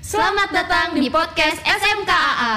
[0.00, 2.56] Selamat datang di podcast SMKAA.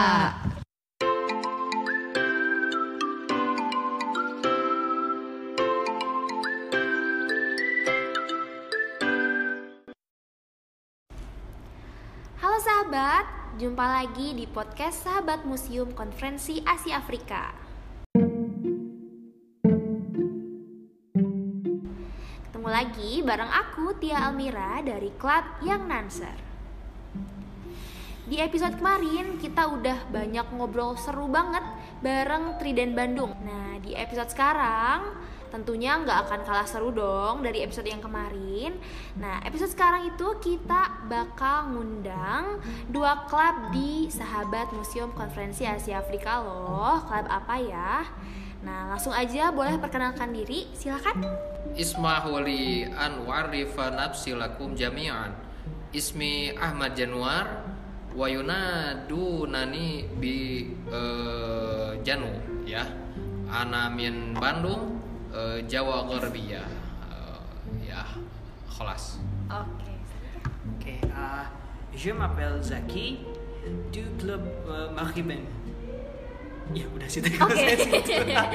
[12.40, 13.28] Halo sahabat,
[13.60, 17.52] jumpa lagi di podcast Sahabat Museum Konferensi Asia Afrika.
[22.48, 26.53] Ketemu lagi bareng aku Tia Almira dari klub Young Nancer.
[28.24, 31.60] Di episode kemarin kita udah banyak ngobrol seru banget
[32.00, 33.36] bareng Triden Bandung.
[33.44, 35.12] Nah di episode sekarang
[35.52, 38.80] tentunya nggak akan kalah seru dong dari episode yang kemarin.
[39.20, 46.40] Nah episode sekarang itu kita bakal ngundang dua klub di Sahabat Museum Konferensi Asia Afrika
[46.40, 47.04] loh.
[47.04, 48.08] Klub apa ya?
[48.64, 51.28] Nah langsung aja boleh perkenalkan diri, silakan.
[51.76, 55.36] Ismahuli Anwar Rifa Nafsilakum Jami'an
[55.92, 57.73] Ismi Ahmad Januar
[58.14, 62.30] Wayuna Du Nani Bi eh, Janu
[62.64, 62.86] ya
[63.50, 65.02] Ana min Bandung
[65.34, 66.62] eh, Jawa Gorbia
[67.10, 67.38] Eh,
[67.90, 68.06] ya
[68.70, 69.18] kelas
[69.50, 69.92] Oke.
[70.64, 71.46] Ok, euh,
[71.94, 73.20] je m'appelle Zaki
[73.92, 75.44] du club euh, Maghriben.
[76.72, 78.08] Ya udah sih Oke, sebut.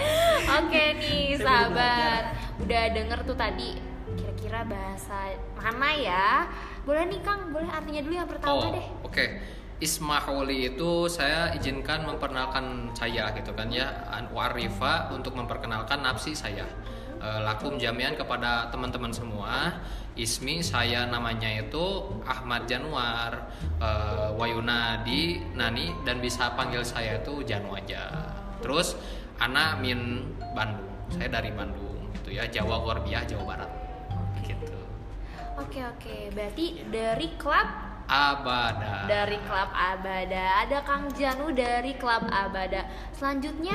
[0.59, 2.23] oke nih sahabat,
[2.65, 3.77] udah denger tuh tadi
[4.17, 6.49] kira-kira bahasa mana ya?
[6.89, 8.87] Boleh nih Kang, boleh artinya dulu yang pertama Oh, deh.
[9.05, 9.27] oke.
[9.79, 14.09] Ismahuli itu saya izinkan memperkenalkan saya gitu kan ya.
[14.09, 16.65] Anwar Rifa untuk memperkenalkan nafsi saya.
[17.21, 19.85] Eh, lakum jamian kepada teman-teman semua.
[20.19, 23.53] Ismi saya namanya itu Ahmad Januar.
[23.79, 28.11] Eh, Wayunadi Nani dan bisa panggil saya itu Janu aja
[28.59, 28.99] terus
[29.39, 30.91] Ana min Bandung.
[31.15, 33.71] Saya dari Bandung gitu ya Jawa Gorbiah Jawa Barat
[35.59, 37.69] Oke oke, berarti dari klub
[38.09, 42.87] Abada dari klub Abada ada Kang Janu dari klub Abada.
[43.11, 43.75] Selanjutnya,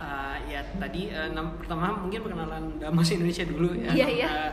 [0.00, 3.92] Uh, ya tadi uh, nama pertama mungkin perkenalan bahasa Indonesia dulu ya.
[3.92, 4.28] Iya, iya.
[4.32, 4.50] Uh,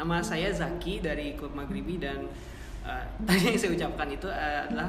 [0.00, 2.24] nama saya Zaki dari klub Maghribi dan
[2.80, 4.88] uh, tadi yang saya ucapkan itu uh, adalah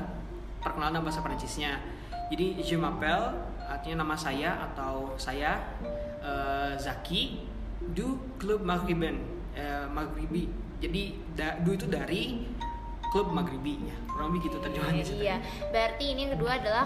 [0.63, 1.83] perkenalan bahasa Perancisnya.
[2.31, 3.35] Jadi je m'appelle
[3.67, 5.59] artinya nama saya atau saya
[6.23, 7.43] uh, Zaki
[7.91, 9.19] du klub Maghriben
[9.59, 10.66] uh, Maghribi.
[10.77, 12.45] Jadi da, du itu dari
[13.09, 13.97] klub Maghribi ya.
[14.09, 15.69] Kurang lebih gitu terjemahannya iya, tadi.
[15.73, 16.85] berarti ini yang kedua adalah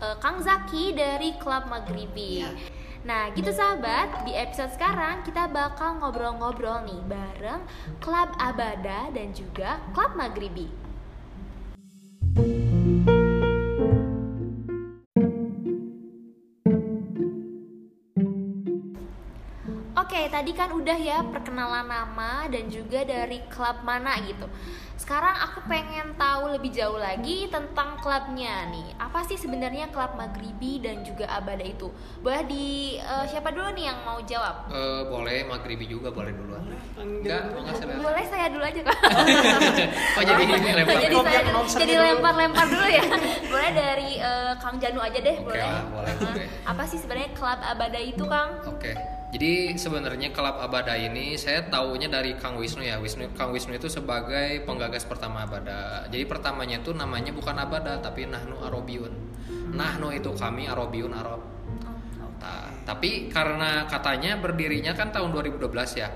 [0.00, 2.44] eh, Kang Zaki dari klub Maghribi.
[2.44, 2.50] Iya.
[3.02, 7.62] Nah, gitu sahabat, di episode sekarang kita bakal ngobrol-ngobrol nih bareng
[7.98, 10.70] klub Abada dan juga klub Maghribi.
[20.22, 24.46] Oke, tadi kan udah ya perkenalan nama dan juga dari klub mana gitu.
[24.94, 29.02] Sekarang aku pengen tahu lebih jauh lagi tentang klubnya nih.
[29.02, 31.90] Apa sih sebenarnya klub Maghribi dan juga Abada itu?
[32.22, 34.70] Boleh di eh, siapa dulu nih yang mau jawab?
[34.70, 36.70] Eh, boleh maghribi juga boleh duluan.
[37.02, 37.98] Enggak, enggak saya.
[37.98, 38.98] Boleh saya dulu aja kak.
[40.22, 41.02] Oh jadi ini lempar.
[41.02, 41.42] jadi saya
[41.82, 42.06] jadi satu.
[42.14, 43.04] lempar-lempar dulu ya.
[43.50, 45.66] boleh dari eh, Kang Janu aja deh, Oke boleh.
[45.66, 46.46] lah, boleh, boleh.
[46.62, 48.62] Apa sih sebenarnya klub Abada itu, Kang?
[48.70, 49.11] Oke.
[49.32, 53.00] Jadi sebenarnya klub Abada ini saya taunya dari Kang Wisnu ya.
[53.00, 56.04] Wisnu Kang Wisnu itu sebagai penggagas pertama Abada.
[56.12, 59.12] Jadi pertamanya itu namanya bukan Abada tapi Nahnu Arobiun.
[59.72, 61.40] Nahnu itu kami Arobiun Arob.
[62.44, 65.64] Nah, tapi karena katanya berdirinya kan tahun 2012
[65.96, 66.12] ya.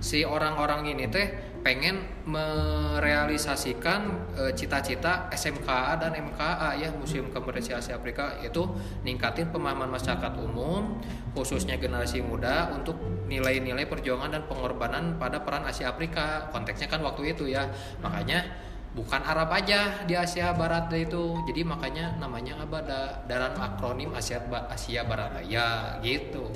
[0.00, 1.28] Si orang-orang ini teh
[1.60, 4.00] pengen merealisasikan
[4.32, 8.64] eh, cita-cita SMKA dan MKA ya Museum Konferensi Asia Afrika itu
[9.04, 10.96] ningkatin pemahaman masyarakat umum
[11.36, 12.96] khususnya generasi muda untuk
[13.28, 16.48] nilai-nilai perjuangan dan pengorbanan pada peran Asia Afrika.
[16.50, 17.68] Konteksnya kan waktu itu ya.
[18.00, 18.42] Makanya
[18.90, 21.38] bukan Arab aja di Asia Barat itu.
[21.46, 26.50] Jadi makanya namanya Abada dalam akronim Asia Ba- Asia Barat ya gitu.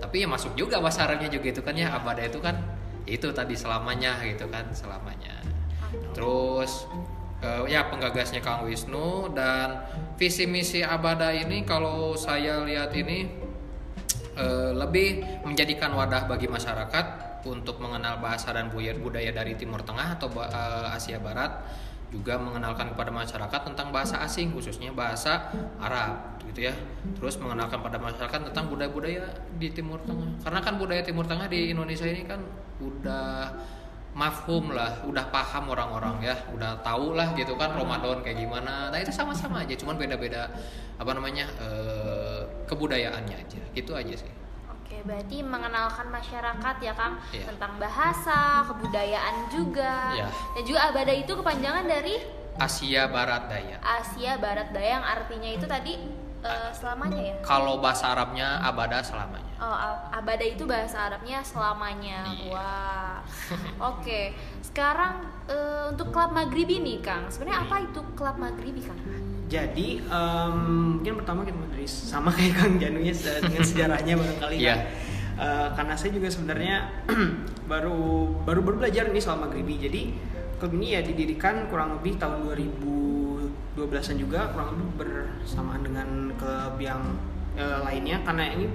[0.00, 1.94] Tapi ya masuk juga bahasa Arabnya juga itu kan ya.
[1.94, 2.58] Abada itu kan
[3.08, 5.40] itu tadi selamanya gitu kan selamanya.
[6.12, 6.84] Terus
[7.40, 9.88] eh, ya penggagasnya Kang Wisnu dan
[10.20, 13.28] visi misi Abada ini kalau saya lihat ini
[14.36, 17.06] eh, lebih menjadikan wadah bagi masyarakat
[17.48, 21.64] untuk mengenal bahasa dan budaya dari Timur Tengah atau eh, Asia Barat
[22.08, 26.74] juga mengenalkan kepada masyarakat tentang bahasa asing khususnya bahasa Arab gitu ya.
[27.20, 29.28] Terus mengenalkan pada masyarakat tentang budaya-budaya
[29.60, 30.40] di Timur Tengah.
[30.40, 32.40] Karena kan budaya Timur Tengah di Indonesia ini kan
[32.80, 33.52] udah
[34.18, 38.88] mafhum lah udah paham orang-orang ya udah tahu lah gitu kan Ramadan kayak gimana.
[38.88, 40.48] Nah itu sama-sama aja cuman beda-beda
[40.96, 43.60] apa namanya eh, kebudayaannya aja.
[43.76, 44.47] Gitu aja sih
[44.98, 47.46] Oke, berarti mengenalkan masyarakat ya Kang Iya.
[47.54, 50.10] tentang bahasa, kebudayaan juga.
[50.10, 50.26] Iya.
[50.58, 52.18] Dan juga abada itu kepanjangan dari
[52.58, 53.78] Asia Barat Daya.
[53.78, 56.02] Asia Barat Daya yang artinya itu tadi
[56.42, 59.54] eh, selamanya ya Kalau bahasa Arabnya abada selamanya.
[59.62, 59.70] Oh,
[60.10, 62.26] abada itu bahasa Arabnya selamanya.
[62.34, 62.50] Iya.
[62.58, 63.22] Wah.
[63.94, 64.34] Oke.
[64.66, 67.30] Sekarang eh, untuk klub Maghribi nih, Kang.
[67.30, 68.98] Sebenarnya apa itu klub Maghribi, Kang?
[69.48, 70.56] Jadi em,
[70.94, 74.68] mungkin pertama kita dari sama kayak Kang Janu ya se- dengan sejarahnya barangkali Iya.
[74.68, 74.80] kan.
[75.38, 76.76] Eh, karena saya juga sebenarnya
[77.70, 77.98] baru
[78.42, 79.80] baru baru belajar nih soal Maghribi.
[79.80, 80.02] Jadi
[80.56, 87.00] klub ini ya didirikan kurang lebih tahun 2012-an juga kurang lebih bersamaan dengan klub yang
[87.54, 88.66] eh, lainnya karena ini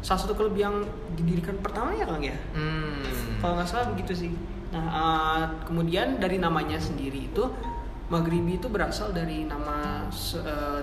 [0.00, 0.82] salah satu klub yang
[1.12, 2.36] didirikan pertama ya Kang ya.
[2.50, 2.98] Hmm.
[3.38, 4.32] Kalau nggak salah begitu sih.
[4.72, 7.44] Nah, eh, kemudian dari namanya sendiri itu
[8.06, 10.82] Maghribi itu berasal dari nama eh,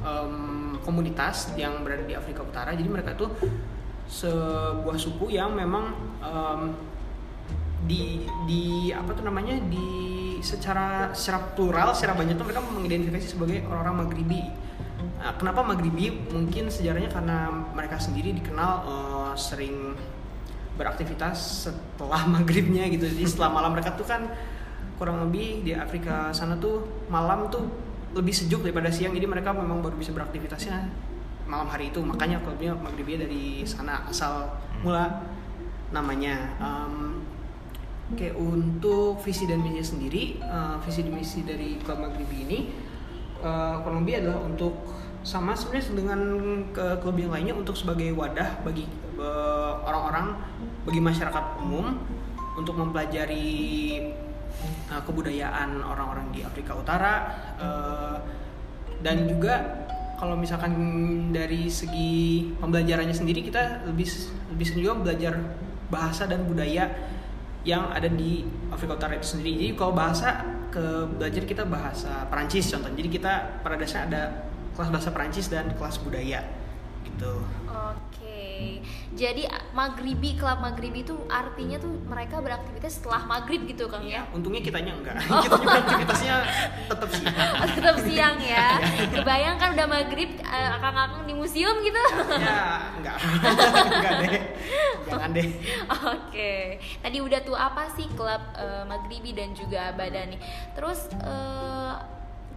[0.00, 2.72] em, komunitas yang berada di Afrika Utara.
[2.72, 3.28] Jadi mereka itu
[4.08, 5.92] sebuah suku yang memang
[6.24, 6.62] em,
[7.84, 8.64] di di
[8.94, 14.42] apa tuh namanya di secara secara plural secara banyak tuh mereka mengidentifikasi sebagai orang-orang Maghribi.
[15.22, 16.30] Nah, kenapa Maghribi?
[16.34, 19.92] Mungkin sejarahnya karena mereka sendiri dikenal eh, sering
[20.76, 23.06] beraktivitas setelah maghribnya gitu.
[23.06, 24.24] Jadi setelah malam mereka tuh kan
[25.02, 27.66] kurang lebih di Afrika sana tuh malam tuh
[28.14, 29.10] lebih sejuk daripada siang.
[29.10, 30.86] Jadi mereka memang baru bisa beraktivitasnya
[31.50, 31.98] malam hari itu.
[31.98, 34.46] Makanya klubnya Maghribia dari sana asal
[34.86, 35.26] mula
[35.90, 36.54] namanya.
[36.62, 37.18] Em,
[38.12, 42.58] Oke untuk visi dan misi sendiri, eh, visi dan misi dari klub Maghribi ini
[43.40, 44.84] eh, kurang lebih adalah untuk
[45.24, 46.20] sama sebenarnya dengan
[46.76, 48.84] ke klub yang lainnya untuk sebagai wadah bagi
[49.16, 50.36] eh, orang-orang
[50.84, 51.96] bagi masyarakat umum
[52.52, 53.48] untuk mempelajari
[54.90, 57.14] eh, kebudayaan orang-orang di Afrika Utara
[57.58, 58.16] eh,
[59.02, 59.82] dan juga
[60.22, 60.72] kalau misalkan
[61.34, 64.06] dari segi pembelajarannya sendiri kita lebih
[64.54, 65.34] lebih sering juga belajar
[65.90, 66.86] bahasa dan budaya
[67.66, 69.58] yang ada di Afrika Utara itu sendiri.
[69.58, 72.90] Jadi kalau bahasa ke belajar kita bahasa Perancis contoh.
[72.94, 74.22] Jadi kita pada dasarnya ada
[74.78, 76.40] kelas bahasa Perancis dan kelas budaya
[77.04, 77.42] gitu.
[77.66, 78.21] Oke.
[79.12, 79.44] Jadi
[79.76, 84.24] Maghribi, klub Maghribi itu artinya tuh mereka beraktivitas setelah maghrib gitu, Kang ya?
[84.32, 85.20] Untungnya kitanya enggak.
[85.44, 86.34] kita juga aktivitasnya
[86.88, 87.26] tetap sih.
[87.76, 88.80] Tetap siang ya.
[89.12, 92.02] Kebayang kan udah maghrib akang-akang di museum gitu.
[92.40, 93.16] ya enggak.
[94.00, 94.42] enggak deh.
[95.12, 95.48] Jangan deh.
[95.92, 96.54] Oke,
[97.04, 100.40] tadi udah tuh apa sih klub eh, Maghribi dan juga Abada nih.
[100.72, 101.94] Terus eh,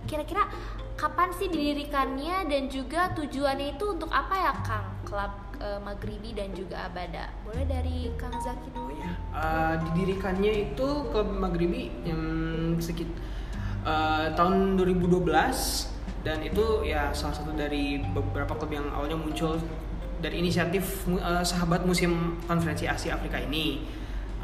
[0.07, 0.47] kira-kira
[0.95, 4.87] kapan sih didirikannya dan juga tujuannya itu untuk apa ya Kang?
[5.05, 7.31] Klub eh, Maghribi dan juga Abada.
[7.43, 9.11] Boleh dari Kang Zaki dulu ya?
[9.35, 12.23] Eh, didirikannya itu klub Maghribi yang
[12.79, 13.07] sekit
[13.83, 15.25] eh, tahun 2012
[16.25, 19.61] dan itu ya salah satu dari beberapa klub yang awalnya muncul
[20.19, 23.95] dari inisiatif eh, sahabat musim konferensi Asia Afrika ini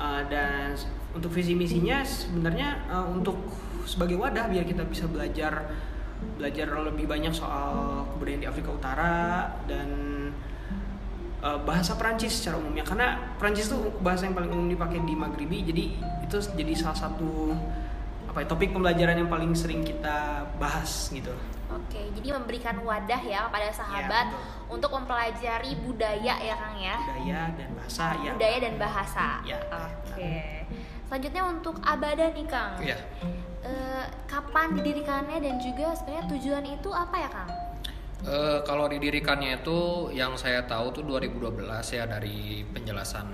[0.01, 0.73] Eh, dan
[1.13, 3.37] untuk visi misinya sebenarnya eh, untuk
[3.85, 5.69] sebagai wadah biar kita bisa belajar
[6.37, 9.89] belajar lebih banyak soal kebudayaan di Afrika Utara dan
[11.41, 15.57] uh, bahasa Prancis secara umumnya karena Prancis itu bahasa yang paling umum dipakai di Maghribi
[15.65, 15.83] jadi
[16.23, 17.53] itu jadi salah satu
[18.31, 21.33] apa ya, topik pembelajaran yang paling sering kita bahas gitu
[21.71, 24.75] Oke, jadi memberikan wadah ya kepada sahabat Ya, betul.
[24.75, 26.95] untuk mempelajari budaya ya Kang ya.
[26.99, 29.27] budaya dan bahasa ya Budaya dan bahasa.
[29.47, 29.57] Ya.
[29.71, 30.35] Oke.
[31.07, 32.75] Selanjutnya untuk Abada nih Kang.
[32.75, 32.99] Iya.
[33.63, 37.50] Eh, kapan didirikannya dan juga sebenarnya tujuan itu apa ya Kang?
[38.21, 43.25] Eh, kalau didirikannya itu yang saya tahu tuh 2012 ya dari penjelasan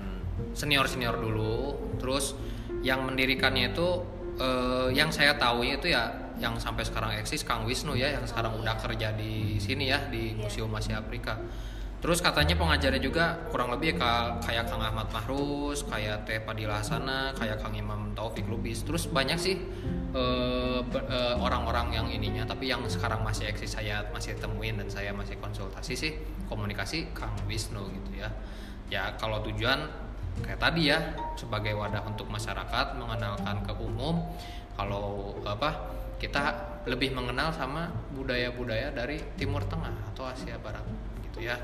[0.55, 1.75] senior-senior dulu.
[1.99, 2.39] Terus
[2.79, 3.87] yang mendirikannya itu
[4.39, 8.55] eh, yang saya tahu itu ya yang sampai sekarang eksis Kang Wisnu ya yang sekarang
[8.61, 11.35] udah kerja di sini ya di Museum Asia Afrika.
[11.97, 17.33] Terus katanya pengajarnya juga kurang lebih ka- kayak Kang Ahmad Mahrus, kayak Teh Padilla Hasana,
[17.33, 18.85] kayak Kang Imam Taufik Lubis.
[18.85, 19.57] Terus banyak sih
[20.87, 25.09] be- eh, orang-orang yang ininya, tapi yang sekarang masih eksis saya masih temuin dan saya
[25.09, 26.11] masih konsultasi sih
[26.45, 28.29] komunikasi Kang Wisnu gitu ya.
[28.93, 29.89] Ya kalau tujuan
[30.45, 31.01] kayak tadi ya
[31.33, 34.21] sebagai wadah untuk masyarakat mengenalkan ke umum
[34.77, 36.53] kalau apa kita
[36.85, 40.85] lebih mengenal sama budaya-budaya dari Timur Tengah atau Asia Barat
[41.25, 41.57] gitu ya.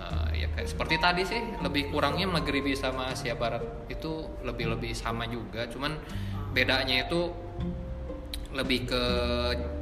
[0.00, 5.28] Eh, ya kayak seperti tadi sih lebih kurangnya Maghribi sama Asia Barat itu lebih-lebih sama
[5.28, 5.68] juga.
[5.68, 5.92] Cuman
[6.56, 7.28] bedanya itu
[8.50, 9.02] lebih ke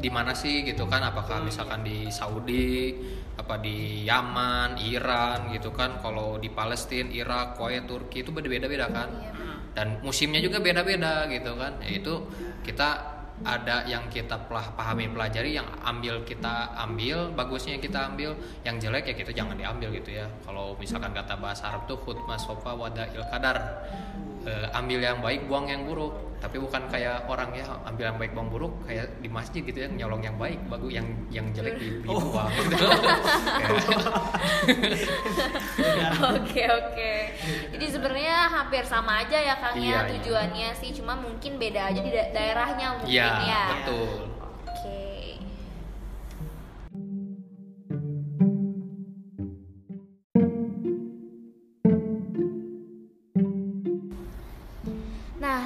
[0.02, 1.06] di mana sih gitu kan?
[1.06, 2.98] Apakah misalkan di Saudi
[3.38, 6.02] apa di Yaman, Iran gitu kan?
[6.02, 9.08] Kalau di Palestina, Irak, Kuwait, Turki itu beda-beda kan?
[9.22, 9.32] Iya,
[9.78, 11.78] dan musimnya juga beda-beda gitu kan?
[11.86, 12.26] Yaitu
[12.66, 18.34] kita ada yang kita pelah pahami pelajari yang ambil kita ambil bagusnya kita ambil
[18.66, 20.26] yang jelek ya kita jangan diambil gitu ya.
[20.42, 23.86] Kalau misalkan kata bahasa Arab tuh khutma sofa wada il kadar
[24.40, 28.30] Eh, ambil yang baik buang yang buruk tapi bukan kayak orang ya ambil yang baik
[28.30, 31.98] bang buruk kayak di masjid gitu ya nyolong yang baik bagus yang yang jelek di
[32.06, 32.22] Oh.
[32.22, 32.46] dibuang
[35.78, 37.12] Kayak, Oke oke.
[37.70, 40.10] Jadi sebenarnya hampir sama aja ya Kang Iya, ya iya.
[40.12, 43.64] tujuannya sih, cuma mungkin beda aja di da- daerahnya mungkin iya ya.
[43.74, 44.37] betul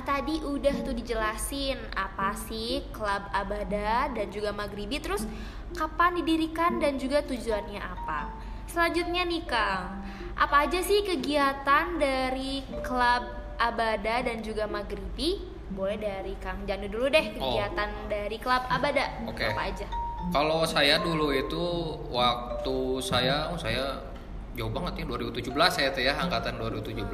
[0.03, 5.25] tadi udah tuh dijelasin apa sih klub Abada dan juga Maghribi terus
[5.73, 8.29] kapan didirikan dan juga tujuannya apa.
[8.69, 10.01] Selanjutnya nih Kang,
[10.33, 13.25] apa aja sih kegiatan dari klub
[13.57, 15.49] Abada dan juga Maghribi?
[15.73, 17.57] Boleh dari Kang Janu dulu deh Oh.
[17.57, 19.09] kegiatan dari klub Abada.
[19.25, 19.49] Oke.
[19.49, 19.89] Apa aja?
[20.31, 21.65] Kalau saya dulu itu
[22.09, 24.12] waktu saya oh saya
[24.53, 27.09] jauh banget nih 2017 saya teh ya angkatan 2017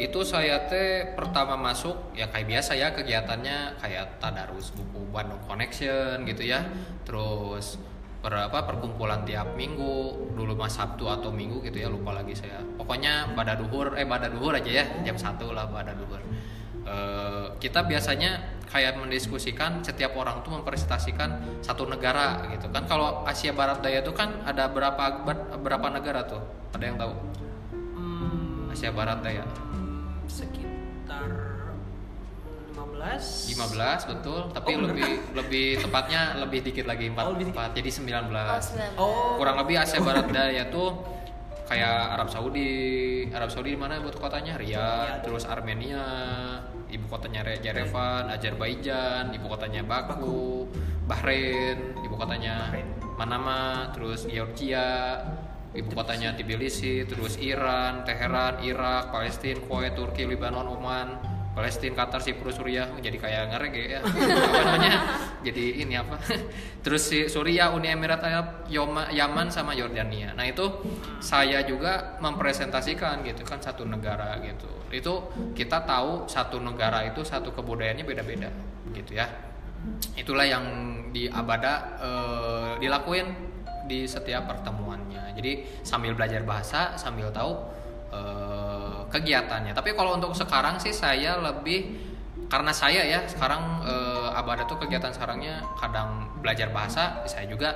[0.00, 6.24] itu saya teh pertama masuk ya kayak biasa ya kegiatannya kayak tadarus buku Bandung Connection
[6.24, 6.64] gitu ya.
[7.04, 7.76] Terus
[8.24, 12.64] per apa perkumpulan tiap minggu dulu mas Sabtu atau minggu gitu ya lupa lagi saya.
[12.80, 16.24] Pokoknya pada duhur eh pada duhur aja ya jam satu lah pada duhur
[16.86, 22.86] Eh, kita biasanya kayak mendiskusikan setiap orang tuh mempresentasikan satu negara gitu kan.
[22.86, 26.38] Kalau Asia Barat Daya tuh kan ada berapa ber- berapa negara tuh?
[26.70, 27.12] Ada yang tahu?
[27.96, 29.42] Hmm, Asia Barat Daya.
[30.26, 31.26] Sekitar
[32.70, 34.40] 15 15 betul.
[34.52, 37.70] Tapi Oh, bener lebih lebih tepatnya lebih dikit lagi 4, Oh, lebih dikit.
[37.74, 38.90] jadi 19 Oh, 19.
[38.94, 39.34] Oh.
[39.38, 41.02] kurang lebih Asia Barat Daya tuh
[41.66, 42.70] kayak Arab Saudi.
[43.28, 44.54] Arab Saudi di mana ibu kotanya?
[44.54, 44.78] Riyadh
[45.18, 45.22] Riyadh.
[45.24, 46.04] terus Armenia
[46.90, 50.66] ibu kotanya Re- Yerevan Azerbaijan ibu kotanya Baku,
[51.06, 52.70] Bahrain ibu kotanya.
[53.16, 55.16] Manama terus Georgia
[55.72, 62.60] ibu kotanya Tbilisi terus Iran Teheran Irak Palestina Kuwait Turki Lebanon Oman Palestina, Qatar, Siprus,
[62.60, 64.94] Suriah jadi kayak ngerege ya apa namanya?
[65.40, 66.20] Jadi ini apa?
[66.84, 70.36] Terus si Suriah, Uni Emirat Arab, Yaman sama Yordania.
[70.36, 70.68] Nah itu
[71.16, 74.68] saya juga mempresentasikan gitu kan satu negara gitu.
[74.92, 78.52] Itu kita tahu satu negara itu satu kebudayaannya beda-beda
[78.92, 79.24] gitu ya.
[80.12, 80.64] Itulah yang
[81.08, 83.32] di Abada eh, dilakuin
[83.88, 85.32] di setiap pertemuannya.
[85.32, 87.64] Jadi sambil belajar bahasa sambil tahu
[88.12, 88.45] eh,
[89.16, 89.72] kegiatannya.
[89.72, 92.04] Tapi kalau untuk sekarang sih saya lebih
[92.46, 97.72] karena saya ya sekarang eh, Abada tuh kegiatan sekarangnya kadang belajar bahasa saya juga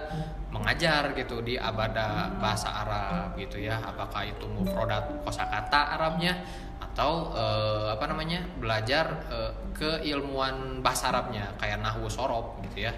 [0.53, 3.81] mengajar gitu di Abada bahasa Arab gitu ya.
[3.81, 6.45] Apakah itu mufrodat kosakata Arabnya
[6.79, 12.93] atau eh, apa namanya belajar eh, keilmuan bahasa Arabnya kayak nahwu sorob gitu ya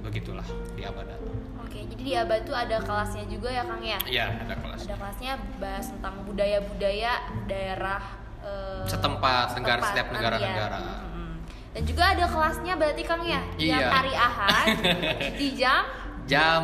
[0.00, 1.14] begitulah di Abada
[1.60, 3.98] Oke, jadi di Abad tuh ada kelasnya juga ya Kang ya?
[4.04, 7.12] iya ada kelas Ada kelasnya bahas tentang budaya-budaya
[7.44, 8.00] daerah
[8.40, 10.78] eh, Setempat, negara- setempat setiap negara-negara.
[10.78, 10.96] ya.
[11.04, 11.32] Mm-mm.
[11.68, 13.40] Dan juga ada kelasnya berarti Kang ya?
[13.54, 13.76] Iya.
[13.86, 14.66] hari Ahad
[15.40, 15.84] di jam
[16.24, 16.62] jam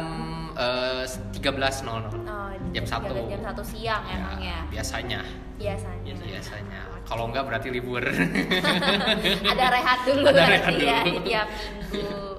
[0.57, 2.09] eh, 13.00 oh,
[2.65, 3.15] di Jam satu.
[3.29, 4.59] jam satu siang ya, Kang ya?
[4.73, 5.21] biasanya
[5.55, 6.13] Biasanya.
[6.17, 8.01] biasanya kalau enggak berarti libur
[9.53, 11.21] ada rehat dulu Ada berarti rehat ya dulu.
[11.23, 11.49] tiap
[11.93, 12.33] minggu.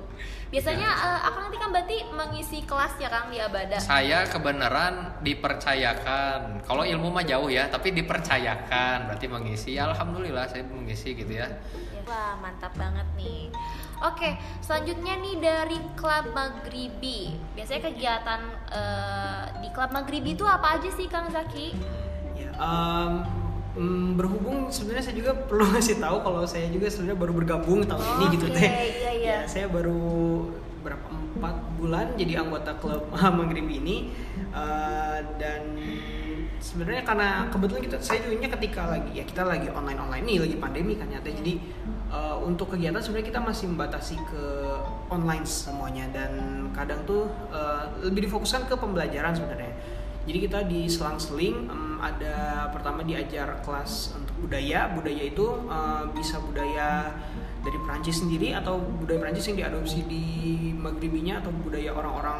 [0.55, 3.75] Biasanya eh, Akang nanti kan berarti mengisi kelas ya Kang di Abada.
[3.75, 11.11] saya kebenaran dipercayakan kalau ilmu mah jauh ya tapi dipercayakan berarti mengisi alhamdulillah saya mengisi
[11.13, 11.47] gitu ya
[11.91, 13.49] Ya, Wah mantap banget nih.
[13.97, 17.33] Oke, selanjutnya nih dari klub Maghribi.
[17.51, 21.73] Biasanya kegiatan eh, di klub Maghribi itu apa aja sih Kang Zaki?
[22.35, 23.23] Ya, em,
[23.75, 28.05] mm, berhubung sebenarnya saya juga perlu ngasih tahu kalau saya juga sebenarnya baru bergabung tahun
[28.19, 28.69] ini gitu Oke, teh.
[28.71, 29.11] iya, iya.
[29.25, 29.99] Ya, saya baru
[30.85, 33.97] berapa empat bulan jadi anggota klub Maghribi ini
[34.55, 35.75] Eh, dan
[36.63, 40.55] sebenarnya karena kebetulan kita saya joinnya ketika lagi ya kita lagi online online nih lagi
[40.55, 41.35] pandemi kan ya teh.
[41.35, 41.59] jadi
[42.07, 44.43] eh, untuk kegiatan sebenarnya kita masih membatasi ke
[45.11, 46.31] online semuanya dan
[46.71, 49.75] kadang tuh eh, lebih difokuskan ke pembelajaran sebenarnya
[50.23, 54.93] jadi kita di selang-seling em, ada pertama diajar kelas untuk budaya.
[54.93, 57.09] Budaya itu eh, bisa budaya
[57.65, 60.25] dari Perancis sendiri atau budaya Perancis yang diadopsi di
[60.77, 62.39] Maghribinya atau budaya orang-orang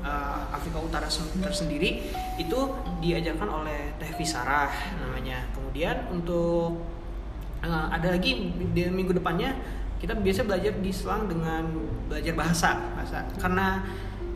[0.00, 2.00] eh, Afrika Utara sen- tersendiri
[2.40, 2.58] itu
[3.04, 4.72] diajarkan oleh Teh Fisarah
[5.04, 5.44] namanya.
[5.52, 6.80] Kemudian untuk
[7.60, 9.52] eh, ada lagi di minggu depannya
[10.00, 11.64] kita biasa belajar di selang dengan
[12.12, 13.80] belajar bahasa bahasa karena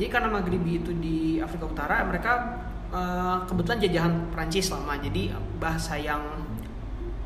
[0.01, 2.57] jadi karena Maghribi itu di Afrika Utara mereka
[2.93, 6.23] eh, kebetulan jajahan Prancis lama jadi bahasa yang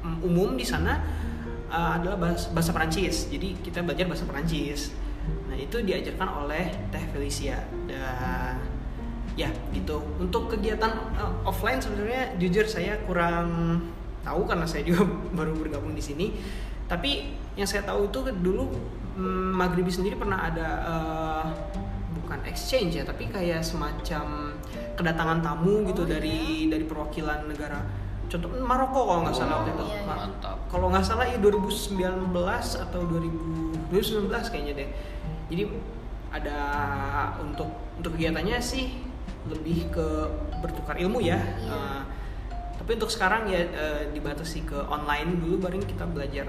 [0.02, 1.02] mm, umum di sana
[1.70, 4.92] eh, adalah bahasa, bahasa Prancis jadi kita belajar bahasa Prancis
[5.46, 7.60] nah itu diajarkan oleh Teh Felicia.
[7.86, 8.56] Dan
[9.32, 10.00] ya gitu.
[10.20, 13.80] Untuk kegiatan eh, offline sebenarnya jujur saya kurang
[14.22, 16.26] tahu karena saya juga baru bergabung di sini.
[16.88, 18.68] Tapi yang saya tahu itu dulu
[19.16, 21.46] mm, Maghribi sendiri pernah ada eh,
[22.12, 24.56] bukan exchange ya tapi kayak semacam
[25.02, 27.82] kedatangan tamu gitu dari dari perwakilan negara.
[28.30, 29.84] Contoh Maroko kalau nggak salah waktu itu.
[29.84, 30.52] Iya, iya.
[30.70, 32.32] Kalau nggak salah ya 2019
[32.80, 34.88] atau 2000 2019 kayaknya deh.
[35.52, 35.62] Jadi
[36.32, 36.58] ada
[37.44, 37.68] untuk
[38.00, 38.88] untuk kegiatannya sih
[39.52, 40.06] lebih ke
[40.64, 41.36] bertukar ilmu ya.
[41.36, 41.76] Iya.
[41.76, 42.02] Eh,
[42.80, 45.36] tapi untuk sekarang ya eh, dibatasi ke online.
[45.36, 46.46] Dulu baru kita belajar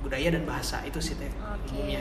[0.00, 0.80] budaya dan bahasa.
[0.86, 1.28] Itu sih teh
[1.68, 2.00] umumnya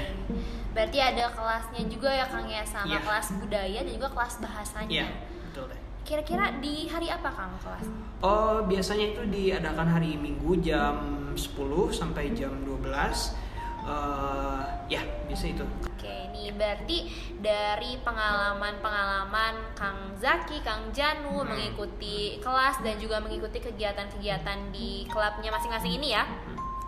[0.71, 2.99] Berarti ada kelasnya juga ya Kang ya sama Iya.
[3.01, 4.87] kelas budaya dan juga kelas bahasanya.
[4.93, 5.07] iya
[5.49, 7.83] betul deh Kira-kira di hari apa Kang kelas?
[8.23, 10.95] Oh, biasanya itu diadakan hari Minggu jam
[11.35, 13.35] 10 sampai jam 12.
[13.83, 15.67] Eh, ya, biasa itu.
[15.83, 17.11] Oke, nih berarti
[17.43, 21.51] dari pengalaman-pengalaman Kang Zaki, Kang Janu Hmm.
[21.51, 26.23] mengikuti kelas dan juga mengikuti kegiatan-kegiatan di klubnya masing-masing ini ya.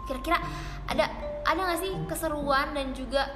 [0.07, 0.39] Kira-kira
[0.87, 1.11] ada
[1.43, 3.27] ada nggak sih keseruan dan juga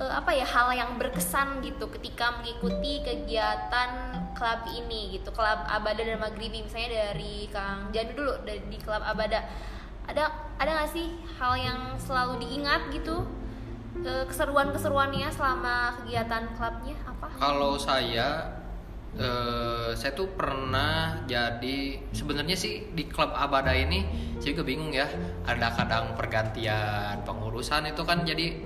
[0.00, 6.00] eh, apa ya hal yang berkesan gitu ketika mengikuti kegiatan klub ini gitu, klub Abada
[6.00, 9.44] dan Maghribi misalnya dari Kang Janu dulu dari di klub Abada.
[10.08, 13.28] Ada ada nggak sih hal yang selalu diingat gitu
[14.02, 17.26] eh, keseruan-keseruannya selama kegiatan klubnya apa?
[17.36, 18.58] Kalau saya
[19.14, 24.02] eh, saya tuh pernah jadi sebenarnya sih di klub Abada ini
[24.40, 25.06] saya juga bingung ya.
[25.44, 28.56] Ada kadang pergantian pengurusan itu kan jadi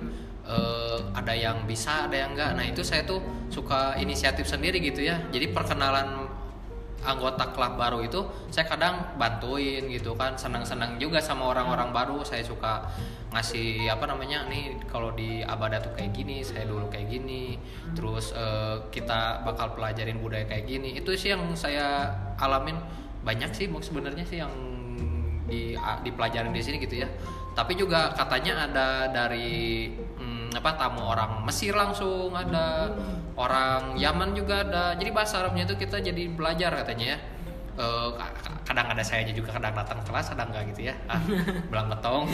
[0.45, 2.55] eh, ada yang bisa, ada yang enggak.
[2.55, 5.21] Nah, itu saya tuh suka inisiatif sendiri gitu ya.
[5.33, 6.25] Jadi perkenalan
[7.05, 10.37] anggota klub baru itu saya kadang bantuin gitu kan.
[10.37, 12.25] Senang-senang juga sama orang-orang baru.
[12.25, 12.89] Saya suka
[13.35, 17.61] ngasih apa namanya nih kalau di abada tuh kayak gini saya dulu kayak gini.
[17.93, 20.97] Terus eh, kita bakal pelajarin budaya kayak gini.
[20.97, 22.09] Itu sih yang saya
[22.41, 22.77] alamin.
[23.25, 24.53] Banyak sih sebenarnya sih yang
[25.45, 27.09] di dipelajarin di sini gitu ya.
[27.55, 32.91] Tapi juga katanya ada dari hmm, apa tamu orang Mesir langsung ada
[33.33, 34.93] orang Yaman juga ada.
[34.93, 37.19] Jadi bahasa Arabnya itu kita jadi belajar katanya ya.
[38.15, 40.95] Ka- kadang ada saya juga kadang datang kelas kadang enggak gitu ya?
[41.11, 41.19] Ah,
[41.69, 42.25] belang betong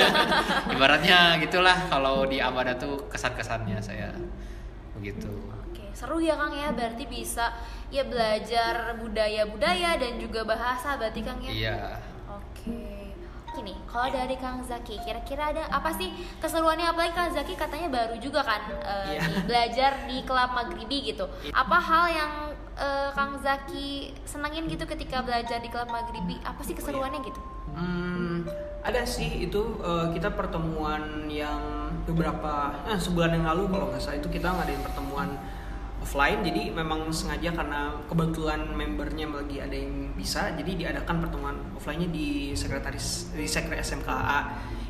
[0.74, 4.10] ibaratnya gitulah kalau di Abada tuh kesan-kesannya saya.
[4.98, 5.30] Begitu.
[5.70, 6.70] Oke, seru ya Kang ya.
[6.74, 7.54] Berarti bisa
[7.92, 11.52] ya belajar budaya-budaya dan juga bahasa berarti Kang ya.
[11.52, 11.78] iya.
[12.28, 13.01] Oke.
[13.52, 16.86] Gini, kalau dari Kang Zaki, kira-kira ada apa sih keseruannya?
[16.86, 19.20] Apalagi Kang Zaki katanya baru juga kan eh, Iya.
[19.22, 21.24] di- belajar di klub Maghribi gitu.
[21.50, 22.32] Apa hal yang
[22.74, 23.86] eh, Kang Zaki
[24.24, 26.40] senangin gitu ketika belajar di klub Maghribi?
[26.40, 27.40] Apa sih keseruannya gitu?
[27.72, 28.48] Hmm,
[28.80, 31.60] ada sih itu eh, kita pertemuan yang
[32.02, 32.52] beberapa
[32.84, 35.28] eh, sebulan yang lalu kalau nggak salah itu kita ngadain pertemuan
[36.02, 42.10] offline jadi memang sengaja karena kebetulan membernya lagi ada yang bisa jadi diadakan pertemuan offline-nya
[42.10, 44.38] di sekretaris di sekre SMKA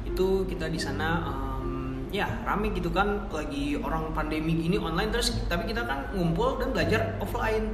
[0.08, 1.22] itu kita di sana
[1.60, 6.60] em, ya rame gitu kan lagi orang pandemi gini online terus tapi kita kan ngumpul
[6.60, 7.72] dan belajar offline.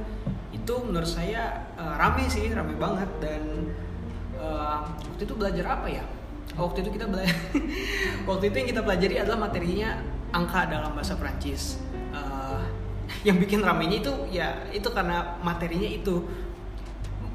[0.55, 3.43] Itu menurut saya eh, rame sih rame banget dan
[4.39, 6.03] eh, waktu itu belajar apa ya?
[6.55, 7.35] Waktu itu kita belajar
[8.29, 9.89] waktu itu yang kita pelajari adalah materinya
[10.31, 11.77] angka dalam bahasa Perancis.
[12.15, 12.61] Eh,
[13.27, 16.23] yang bikin ramenya itu ya itu karena materinya itu.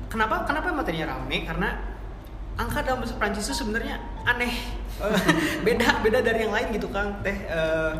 [0.08, 1.42] Kenapa kenapa materinya rame?
[1.42, 1.74] Karena
[2.54, 4.54] angka dalam bahasa Prancis itu sebenarnya aneh.
[5.02, 5.20] Eh,
[5.66, 7.18] beda beda dari yang lain gitu kang.
[7.26, 7.92] Teh eh,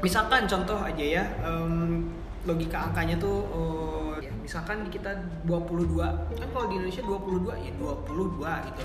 [0.00, 2.06] misalkan contoh aja ya em,
[2.46, 5.10] logika angkanya tuh eh, ya, misalkan kita
[5.48, 5.98] 22
[6.38, 8.84] kan kalau di Indonesia 22 ya 22 gitu.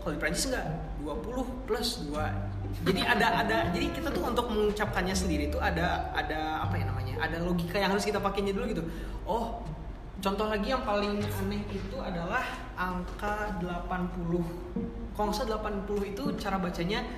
[0.00, 0.66] Kalau di Prancis enggak
[1.04, 6.64] 20 plus 2 jadi ada ada jadi kita tuh untuk mengucapkannya sendiri tuh ada ada
[6.64, 8.82] apa ya namanya ada logika yang harus kita pakainya dulu gitu
[9.28, 9.60] oh
[10.20, 12.44] contoh lagi yang paling aneh itu adalah
[12.76, 17.00] angka 80 kalau nggak salah 80 itu cara bacanya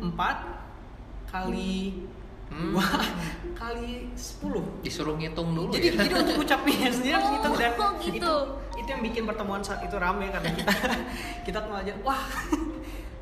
[0.00, 2.04] 4 kali
[2.48, 2.72] Hmm.
[2.72, 2.80] 2
[3.60, 6.08] kali 10 disuruh ngitung dulu jadi ya.
[6.08, 8.16] jadi untuk ucapnya sendiri harus Oh, gitu dan gitu.
[8.16, 8.32] itu
[8.80, 10.72] itu yang bikin pertemuan saat itu rame karena kita
[11.44, 12.24] kita belajar wah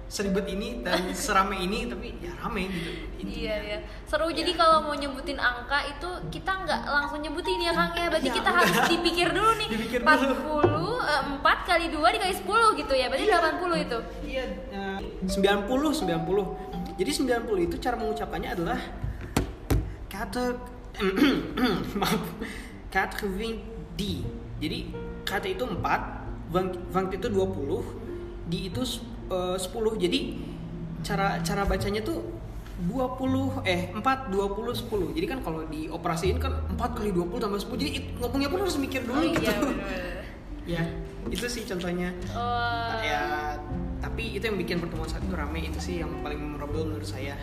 [0.06, 2.90] seribet ini dan serame ini tapi ya rame gitu
[3.26, 4.30] Iya ya, seru.
[4.30, 8.06] Jadi kalau mau nyebutin angka itu kita nggak langsung nyebutin ya Kang ya.
[8.06, 8.64] Berarti Iya, kita enggak.
[8.70, 9.68] harus dipikir dulu nih.
[9.72, 13.06] Dipikir 40 eh, 4 kali 2 dikali 10 gitu ya.
[13.10, 13.98] Berarti 80 itu.
[14.30, 16.46] Iya, eh, 90 90.
[16.96, 18.80] Jadi 90 itu cara mengucapkannya adalah
[20.06, 20.44] kata
[22.00, 22.22] maaf,
[22.88, 23.26] kata
[23.96, 24.24] di.
[24.56, 24.78] Jadi
[25.28, 28.80] kata itu 4, vang, vang itu 20, di itu
[29.28, 29.66] eh, 10.
[29.96, 30.18] Jadi
[31.02, 32.18] cara cara bacanya tuh
[32.76, 35.16] 20 eh 4 20 10.
[35.16, 37.72] Jadi kan kalau dioperasiin kan 4 kali 20 tambah 10.
[37.78, 39.66] Jadi ngomongnya pun harus mikir dulu Oh gitu.
[40.66, 40.82] iya ya,
[41.26, 42.98] itu sih contohnya Oh.
[43.00, 43.54] ya
[43.96, 47.38] tapi itu yang bikin pertemuan saat itu rame itu sih yang paling memorable menurut saya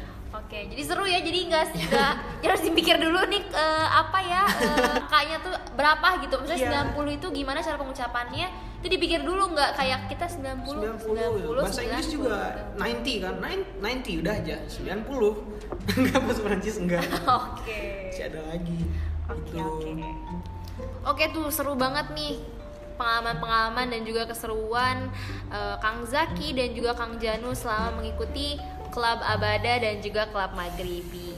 [0.54, 1.18] Oke, jadi seru ya.
[1.18, 2.14] Jadi nggak nggak
[2.46, 6.36] ya harus dipikir dulu nih eh, apa ya eh, angkanya tuh berapa gitu.
[6.40, 6.94] Misalnya Iya.
[6.94, 8.48] 90 itu gimana cara pengucapannya?
[8.78, 13.66] Itu dipikir dulu nggak kayak kita 90 90, bahasa Inggris juga 90 kan Nine-
[14.06, 15.10] 90 udah aja 90
[15.98, 17.80] enggak bahasa Prancis enggak Oke.
[18.06, 18.80] masih ada lagi
[19.26, 19.64] Oke, Gitu.
[19.64, 20.10] oke.
[21.08, 22.44] Oke tuh seru banget nih
[22.94, 25.08] pengalaman-pengalaman dan juga keseruan
[25.48, 28.60] eh, Kang Zaki dan juga Kang Janu selama mengikuti
[28.94, 31.34] klub Abada dan juga klub Maghribi.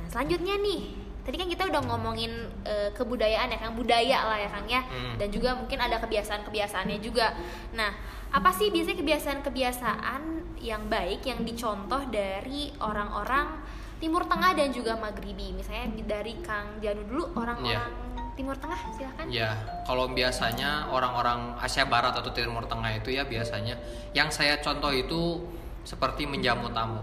[0.00, 0.80] Nah selanjutnya nih,
[1.22, 2.32] tadi kan kita udah ngomongin
[2.64, 5.20] eh, kebudayaan ya Kang, budaya lah ya Kang ya, Hmm.
[5.20, 7.36] dan juga mungkin ada kebiasaan-kebiasaannya juga.
[7.76, 7.92] Nah
[8.32, 10.22] apa sih biasanya kebiasaan-kebiasaan
[10.64, 13.60] yang baik yang dicontoh dari orang-orang
[13.98, 15.52] Timur Tengah dan juga Maghribi?
[15.52, 19.26] Misalnya dari Kang Janu dulu orang-orang Timur Tengah silahkan.
[19.26, 19.50] Ya,
[19.82, 23.74] kalau biasanya orang-orang Asia Barat atau Timur Tengah itu ya biasanya
[24.14, 25.42] yang saya contoh itu
[25.88, 27.00] seperti menjamu tamu.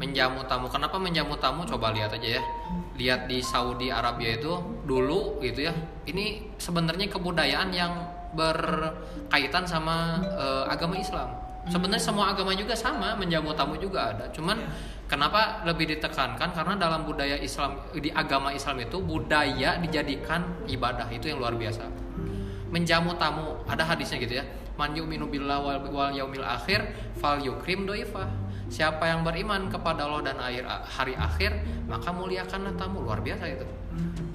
[0.00, 0.72] Menjamu tamu.
[0.72, 1.68] Kenapa menjamu tamu?
[1.68, 2.42] Coba lihat aja ya.
[2.96, 4.56] Lihat di Saudi Arabia itu
[4.88, 5.74] dulu gitu ya.
[6.08, 7.92] Ini sebenarnya kebudayaan yang
[8.32, 11.28] berkaitan sama eh, agama Islam.
[11.68, 14.24] Sebenarnya semua agama juga sama, menjamu tamu juga ada.
[14.32, 14.56] Cuman
[15.04, 16.56] kenapa lebih ditekankan?
[16.56, 21.84] Karena dalam budaya Islam di agama Islam itu budaya dijadikan ibadah itu yang luar biasa.
[22.72, 24.44] Menjamu tamu, ada hadisnya gitu ya.
[24.78, 28.30] Man yu'minu billah wal, wal yaumil akhir fal yukrim doifah.
[28.68, 31.50] Siapa yang beriman kepada Allah dan akhir hari akhir,
[31.90, 33.02] maka muliakanlah tamu.
[33.02, 33.66] Luar biasa itu.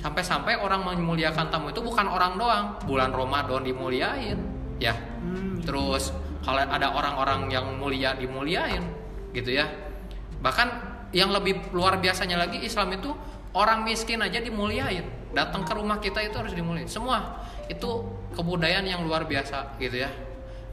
[0.04, 2.76] Sampai-sampai orang memuliakan tamu itu bukan orang doang.
[2.84, 4.36] Bulan Ramadan dimuliain,
[4.82, 4.92] ya.
[5.24, 6.12] Hmm, Terus
[6.44, 8.84] kalau ada orang-orang yang mulia dimuliain
[9.32, 9.70] gitu ya.
[10.44, 10.68] Bahkan
[11.16, 13.16] yang lebih luar biasanya lagi Islam itu
[13.56, 15.08] orang miskin aja dimuliain.
[15.32, 16.90] Datang ke rumah kita itu harus dimuliain.
[16.90, 18.04] Semua itu
[18.36, 20.12] kebudayaan yang luar biasa gitu ya.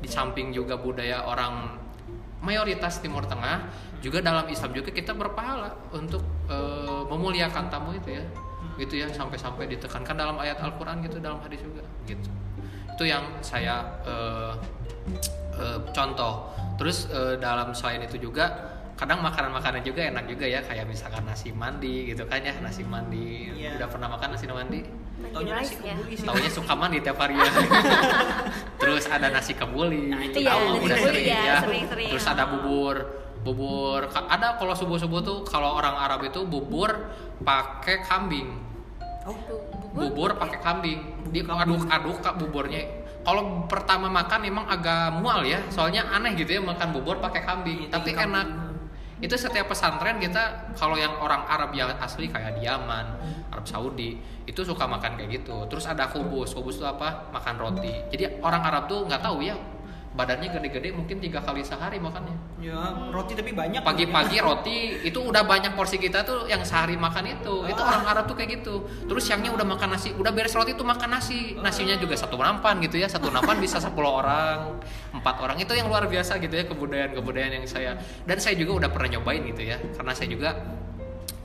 [0.00, 1.76] Di samping juga budaya orang
[2.40, 3.68] mayoritas Timur Tengah
[4.00, 8.24] juga dalam Islam juga kita berpahala untuk eh, memuliakan tamu itu ya
[8.80, 12.30] gitu ya sampai-sampai ditekankan dalam ayat Al-Quran gitu dalam hadis juga gitu.
[12.96, 14.52] Itu yang saya eh,
[15.60, 16.48] eh, contoh.
[16.80, 18.56] Terus eh, dalam selain itu juga
[19.00, 23.48] kadang makanan-makanan juga enak juga ya kayak misalkan nasi mandi gitu kan ya nasi mandi
[23.50, 23.80] Iya.
[23.80, 24.80] udah pernah makan nasi mandi
[25.20, 25.92] Taunya nasi ya.
[25.94, 26.24] kebuli sih.
[26.24, 27.48] taunya suka mandi tiap hari ya
[28.80, 31.56] terus ada nasi kebuli Nah, itu tahu, nasi udah kebuli sering ya, ya.
[31.60, 32.08] sering-sering.
[32.12, 32.96] terus ada bubur
[33.40, 36.92] bubur ada kalau subuh subuh tuh kalau orang Arab itu bubur
[37.40, 38.68] pakai kambing
[39.22, 39.36] Oh,
[39.92, 42.84] bubur pakai kambing diaduk-aduk kak buburnya
[43.20, 47.84] kalau pertama makan memang agak mual ya soalnya aneh gitu ya makan bubur pakai kambing
[47.84, 48.28] Iya, tapi kambing.
[48.32, 48.46] enak
[49.20, 53.06] itu setiap pesantren kita kalau yang orang Arab yang asli kayak di Yaman
[53.52, 54.16] Arab Saudi
[54.48, 55.68] itu suka makan kayak gitu.
[55.68, 56.56] Terus ada kubus.
[56.56, 57.28] Kubus itu apa?
[57.28, 57.92] Makan roti.
[58.09, 59.54] Jadi orang Arab tuh nggak tahu ya
[60.10, 62.34] badannya gede-gede mungkin tiga kali sehari makannya.
[62.58, 63.78] Ya roti tapi banyak.
[63.86, 67.62] pagi-pagi roti itu udah banyak porsi kita tuh yang sehari makan itu.
[67.70, 67.94] Itu Ah.
[67.94, 68.90] orang Arab tuh kayak gitu.
[69.06, 71.54] Terus siangnya udah makan nasi udah beres roti tuh makan nasi.
[71.62, 74.82] Nasinya juga satu nampan gitu ya satu nampan bisa 10 orang
[75.14, 75.56] empat orang.
[75.62, 77.94] Itu yang luar biasa gitu ya kebudayaan-kebudayaan yang saya.
[78.26, 80.58] Dan saya juga udah pernah nyobain gitu ya karena saya juga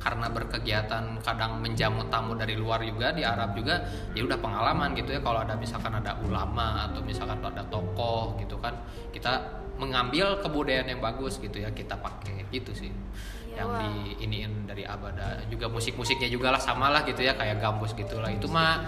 [0.06, 3.82] karena berkegiatan kadang menjamu tamu dari luar juga di Arab juga
[4.14, 5.20] ya udah pengalaman gitu ya.
[5.26, 8.78] Kalau ada misalkan ada ulama atau misalkan ada tokoh gitu kan
[9.10, 12.46] kita mengambil kebudayaan yang bagus gitu ya kita pakai.
[12.54, 12.94] Gitu sih.
[13.50, 13.82] Iya, yang wah.
[13.82, 15.42] di iniin dari abada.
[15.50, 18.30] Juga musik-musiknya juga lah sama lah gitu ya kayak gambus gitu lah.
[18.30, 18.86] Itu mah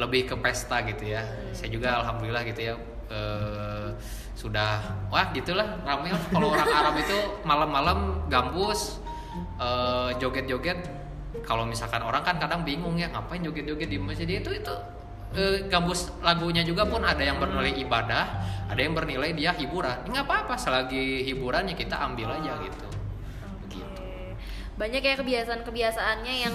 [0.00, 1.20] lebih ke pesta gitu ya.
[1.52, 2.74] Saya juga alhamdulillah gitu ya
[3.12, 3.92] eh,
[4.32, 4.80] sudah
[5.12, 6.24] wah gitulah ramai lah.
[6.32, 7.98] Kalau orang Arab itu malam-malam
[8.32, 9.03] gambus
[9.60, 10.78] eh, joget-joget
[11.42, 14.28] kalau misalkan orang kan kadang bingung ya ngapain joget-joget di masjid?
[14.28, 14.74] Itu itu
[15.34, 18.24] eh, gambus lagunya juga pun ada yang bernilai ibadah
[18.70, 20.08] ada yang bernilai dia hiburan.
[20.08, 22.86] Nggak apa-apa selagi hiburannya kita ambil aja gitu.
[23.68, 24.02] Begitu.
[24.74, 26.54] Banyak ya kebiasaan-kebiasaannya yang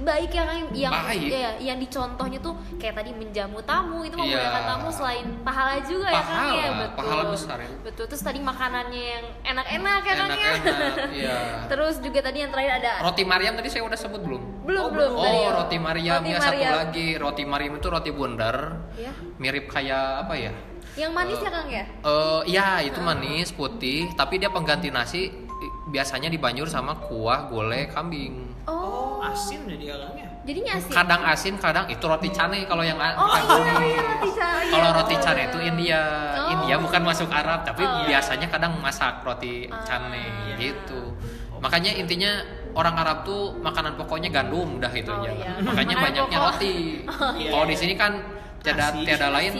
[0.00, 1.28] baik ya Kang, yang Baik.
[1.28, 4.24] ya, yang dicontohnya tuh kayak tadi menjamu tamu itu Iya.
[4.32, 6.96] memudahkan tamu selain pahala juga ya ya Pahala, betul.
[6.96, 7.68] pahala besar ya.
[7.80, 8.04] Betul.
[8.08, 10.52] Terus tadi makanannya yang enak-enak ya Kang ya.
[11.12, 11.38] iya
[11.70, 14.88] Terus juga tadi yang terakhir ada roti Mariam tadi saya udah sebut belum belum Oh,
[14.88, 15.50] belum oh tadi ya.
[15.54, 16.72] roti Mariam Roti ya satu Mariam.
[16.78, 18.56] lagi roti Mariam itu roti bundar
[18.96, 19.12] Ya.
[19.36, 20.52] mirip kayak apa ya
[20.96, 21.84] Yang manis Eh, ya Kang ya?
[22.02, 25.28] Eh ya itu manis putih tapi dia pengganti nasi
[25.86, 29.09] biasanya dibanjur sama kuah gulai kambing Oh.
[29.20, 30.26] Oh, asin jadi agaknya.
[30.40, 30.90] Jadinya asin.
[30.90, 34.64] kadang asin kadang itu roti cane kalau yang Oh iya, iya roti cane.
[34.66, 35.58] kalau Iya, roti cane itu.
[35.60, 36.00] India
[36.40, 36.52] Oh.
[36.56, 38.02] India bukan masuk Arab tapi Oh.
[38.02, 40.56] biasanya kadang masak roti Ah, cane iya.
[40.58, 41.12] gitu
[41.60, 42.40] makanya intinya
[42.72, 45.52] orang Arab tuh makanan pokoknya gandum dah itu Oh, aja iya.
[45.60, 46.50] makanya Makanan banyaknya pokok.
[46.50, 46.74] roti
[47.44, 47.50] iya.
[47.52, 48.12] kalau di sini kan
[48.58, 49.04] tiada Nasi.
[49.04, 49.52] tiada lain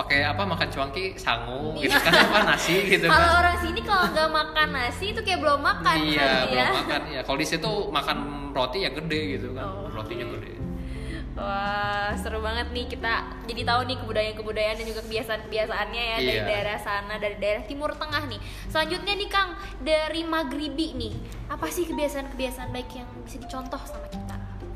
[0.00, 4.04] pakai apa makan cuangki sangu gitu kan apa nasi gitu Kalau kan orang sini kalau
[4.08, 6.68] nggak makan nasi itu kayak belum makan iya berarti belum ya.
[6.72, 8.16] makan ya kalau di situ makan
[8.50, 9.92] roti ya gede gitu kan Oh.
[9.92, 10.52] rotinya gede
[11.32, 13.12] Wah, seru banget nih kita
[13.46, 16.44] jadi tahu nih kebudayaan-kebudayaan dan juga kebiasaan-kebiasaannya ya dari Iya.
[16.44, 18.36] daerah sana, dari daerah Timur Tengah nih.
[18.66, 21.14] Selanjutnya nih Kang, dari Maghribi nih.
[21.48, 24.29] Apa sih kebiasaan-kebiasaan baik yang bisa dicontoh sama kita?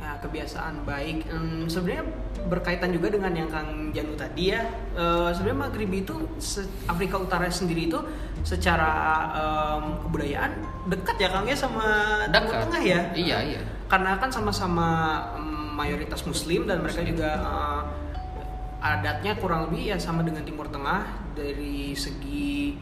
[0.04, 1.24] Nah, kebiasaan baik.
[1.24, 2.04] Hmm, sebenarnya
[2.44, 4.60] berkaitan juga dengan yang Kang Janu tadi ya.
[4.92, 7.96] Eh, sebenarnya Maghribi itu se- Afrika Utara sendiri itu
[8.44, 8.92] secara
[9.32, 10.52] em, kebudayaan
[10.84, 11.88] dekat ya Kang ya sama
[12.28, 13.00] Timur Tengah ya.
[13.16, 13.60] iya iya.
[13.88, 14.88] Karena kan sama-sama
[15.72, 17.82] mayoritas Muslim dan mereka juga eh,
[18.84, 21.00] adatnya kurang lebih ya sama dengan Timur Tengah
[21.32, 22.76] dari segi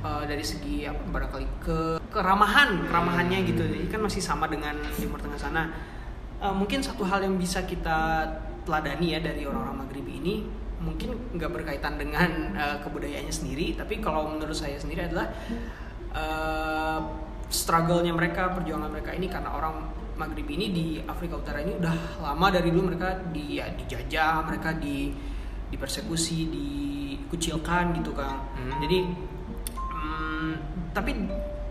[0.00, 3.60] eh, dari segi apa barangkali ke keramahan keramahannya gitu.
[3.60, 5.62] Jadi kan masih sama dengan Timur Tengah sana
[6.36, 8.28] Eh, mungkin satu hal yang bisa kita
[8.68, 10.34] teladani ya dari orang-orang Maghribi ini
[10.84, 15.32] mungkin nggak berkaitan dengan eh, kebudayaannya sendiri tapi kalau menurut saya sendiri adalah
[16.12, 17.00] eh,
[17.48, 22.46] struggle-nya mereka perjuangan mereka ini karena orang Maghribi ini di Afrika Utara ini udah lama
[22.52, 25.12] dari dulu mereka di ya, dijajah mereka di
[25.72, 28.76] dipersekusi dikucilkan gitu kan Hmm.
[28.84, 28.98] jadi
[29.72, 30.52] hmm,
[30.92, 31.12] tapi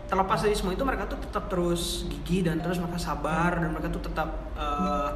[0.06, 3.90] terlepas dari semua itu mereka tuh tetap terus gigih dan terus mereka sabar dan mereka
[3.90, 5.10] tuh tetap eh,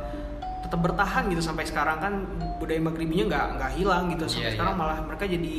[0.66, 1.98] tetap bertahan gitu sampai sekarang.
[2.02, 2.12] Kan
[2.58, 4.24] budaya Maghribinya nggak nggak hilang gitu.
[4.26, 4.80] Sampai Iya, sekarang iya.
[4.82, 5.58] malah mereka jadi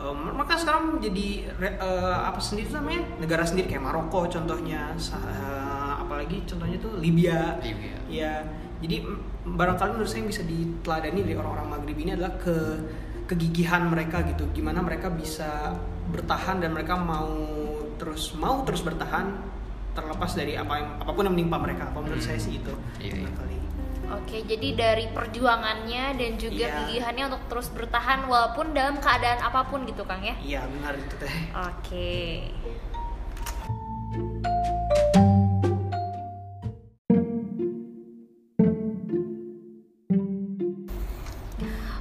[0.00, 1.26] eh, mereka sekarang jadi
[1.60, 3.02] eh, apa sendiri namanya?
[3.20, 7.60] Negara sendiri kayak Maroko contohnya eh, apalagi contohnya tuh Libya.
[7.60, 7.94] Libya.
[8.08, 8.34] ya
[8.80, 9.04] jadi
[9.44, 12.56] barangkali menurut saya yang bisa diteladani dari orang-orang Maghrib ini adalah ke
[13.28, 14.48] kegigihan mereka gitu.
[14.56, 15.76] Gimana mereka bisa
[16.10, 17.30] bertahan dan mereka mau
[18.00, 19.36] terus mau terus bertahan
[19.92, 22.30] terlepas dari apa yang apa pun yang menimpa mereka kalau menurut Hmm.
[22.30, 23.28] saya sih itu Iya, iya.
[23.28, 23.56] barangkali
[24.10, 26.74] Oke, jadi dari perjuangannya dan juga Iya.
[26.82, 30.34] kegigihannya untuk terus bertahan walaupun dalam keadaan apa pun gitu Kang ya.
[30.40, 32.50] iya benar itu teh Oke.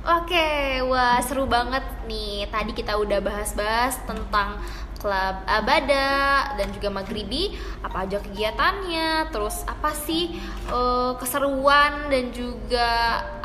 [0.01, 0.47] Oke,
[0.83, 2.47] wah seru banget nih.
[2.49, 4.57] Tadi kita udah bahas-bahas tentang
[4.99, 10.35] klub Abada dan juga Maghribi, apa aja kegiatannya, terus apa sih
[10.69, 12.89] eh, keseruan dan juga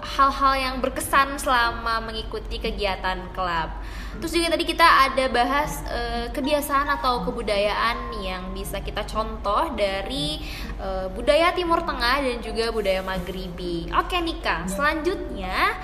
[0.04, 3.70] hal-hal yang berkesan selama mengikuti kegiatan klub.
[4.14, 10.38] Terus juga tadi kita ada bahas eh, kebiasaan atau kebudayaan yang bisa kita contoh dari
[10.78, 13.90] eh, budaya Timur Tengah dan juga budaya Maghribi.
[13.94, 15.74] Oke nih Kang, selanjutnya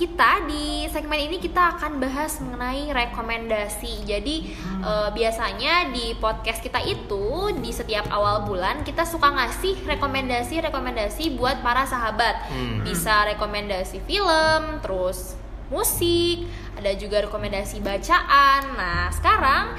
[0.00, 4.08] kita di segmen ini kita akan bahas mengenai rekomendasi.
[4.08, 4.48] Jadi
[4.80, 11.60] eh, biasanya di podcast kita itu di setiap awal bulan kita suka ngasih rekomendasi-rekomendasi buat
[11.60, 12.48] para sahabat.
[12.48, 12.80] Hmm.
[12.80, 15.36] Bisa rekomendasi film, terus
[15.68, 16.48] musik,
[16.80, 18.62] ada juga rekomendasi bacaan.
[18.80, 19.76] Nah, sekarang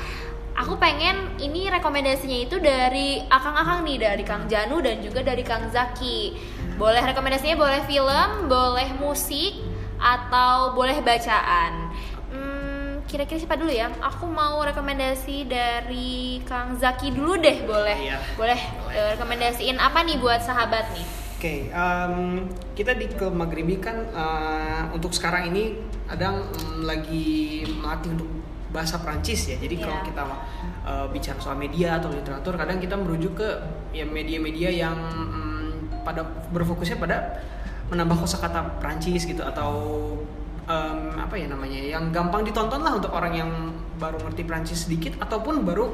[0.53, 5.65] aku pengen ini rekomendasinya itu dari akang-akang nih, dari Kang Janu dan juga dari Kang
[5.73, 6.37] Zaki.
[6.77, 9.70] Boleh rekomendasinya boleh film, boleh musik,
[10.01, 11.93] atau boleh bacaan.
[12.33, 13.93] Hmm, kira-kira siapa dulu ya?
[14.01, 17.97] Aku mau rekomendasi dari Kang Zaki dulu deh, boleh?
[18.09, 18.17] Iya.
[18.33, 18.59] Boleh
[18.89, 21.05] eh, rekomendasiin apa nih buat sahabat nih?
[21.37, 22.45] Oke, em,
[22.77, 25.77] kita di Maghribi kan eh, untuk sekarang ini
[26.09, 28.29] ada mm, lagi melatih untuk
[28.71, 29.57] bahasa Prancis ya.
[29.59, 30.05] Jadi kalau Iya.
[30.07, 30.23] kita
[30.87, 33.49] eh, bicara soal media atau literatur, kadang kita merujuk ke
[33.91, 37.43] ya media-media yang mm, pada berfokusnya pada
[37.91, 39.71] menambah kosakata Prancis gitu atau
[40.63, 43.51] em, apa ya namanya yang gampang ditonton lah untuk orang yang
[43.99, 45.91] baru ngerti Prancis sedikit ataupun baru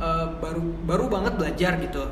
[0.00, 2.02] eh, baru baru banget belajar gitu.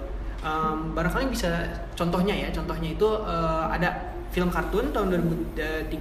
[0.44, 1.48] Em, barangkali bisa
[1.96, 5.08] contohnya ya contohnya itu eh, ada film kartun tahun
[5.56, 5.96] 2013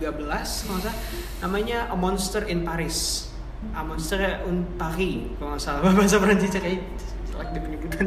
[0.67, 0.96] kalau nggak
[1.44, 3.32] namanya A Monster in Paris.
[3.72, 6.84] A Monster in Paris kalau nggak salah bahasa Prancisnya kayak
[7.32, 8.06] jelek di penyebutan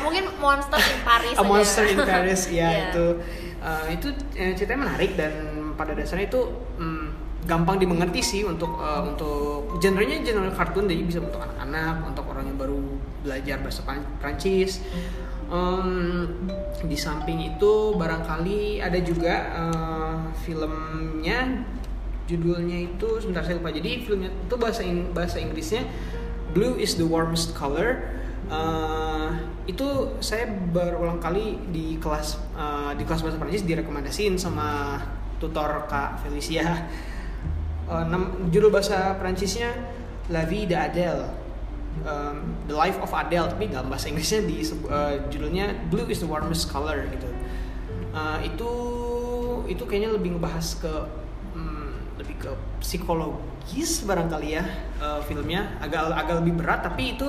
[0.00, 1.46] mungkin Monster in Paris A aja.
[1.46, 2.70] Monster in Paris ya Iya.
[2.86, 3.06] itu
[3.60, 5.32] Eh, itu eh, ceritanya menarik dan
[5.76, 7.06] pada dasarnya itu mm,
[7.44, 12.48] gampang dimengerti sih untuk eh, untuk genrenya genre kartun jadi bisa untuk anak-anak untuk orang
[12.48, 12.80] yang baru
[13.20, 13.84] belajar bahasa
[14.16, 14.80] Prancis
[15.50, 16.24] Em,
[16.80, 21.60] di samping itu barangkali ada juga eh, filmnya
[22.24, 25.84] judulnya itu sebentar saya lupa jadi filmnya itu bahasa In- bahasa Inggrisnya
[26.50, 29.28] Blue is the warmest color Eh,
[29.70, 29.86] itu
[30.18, 34.98] saya berulang kali di kelas eh, di kelas bahasa Prancis direkomendasiin sama
[35.38, 36.66] tutor Kak Felicia.
[37.90, 39.66] Eh, nam- judul bahasa Prancisnya
[40.30, 41.26] La vie d'Adèle.
[42.06, 46.28] Um, the Life of Adele tapi dalam bahasa Inggrisnya di eh, judulnya Blue is the
[46.30, 47.26] warmest color gitu.
[48.14, 48.70] Eh, itu
[49.66, 50.94] itu kayaknya lebih ngebahas ke
[51.58, 54.64] hmm, ke psikologis barangkali ya
[54.98, 57.28] eh, filmnya agak agak lebih berat tapi itu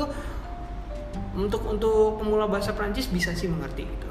[1.32, 4.08] untuk untuk pemula bahasa Prancis bisa sih mengerti gitu.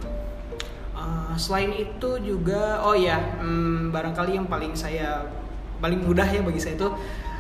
[0.97, 5.25] Eh, selain itu juga oh ya hmm, barangkali yang paling saya
[5.81, 6.89] paling mudah ya bagi saya itu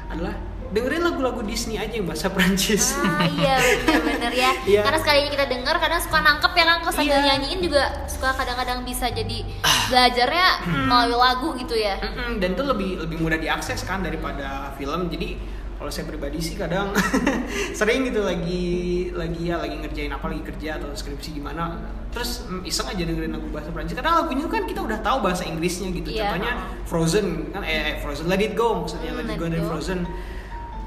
[0.08, 0.34] adalah
[0.70, 2.94] dengerin lagu-lagu Disney aja yang bahasa Prancis.
[2.94, 4.50] Ah iya bener-bener ya.
[4.70, 4.80] Iya.
[4.80, 7.26] Karena sekalinya kita denger kadang suka nangkep ya kan kalau sambil Iya.
[7.26, 9.38] nyanyiin juga suka kadang-kadang bisa jadi
[9.86, 10.46] belajarnya
[10.84, 11.98] melalui lagu gitu ya.
[11.98, 15.34] Mm-mm, dan itu lebih lebih mudah diakses kan daripada film jadi
[15.74, 16.92] kalau saya pribadi sih kadang
[17.72, 18.64] sering gitu lagi
[19.10, 21.80] lagi ya lagi ngerjain apa lagi kerja atau skripsi gimana
[22.10, 25.42] terus mm, iseng aja dengerin lagu bahasa Prancis karena lagunya kan kita udah tahu bahasa
[25.42, 26.28] Inggrisnya gitu Iya.
[26.28, 26.52] contohnya
[26.84, 29.66] Frozen kan eh, eh, Frozen Let It Go maksudnya Hmm, Let It Go Go.
[29.66, 30.00] Frozen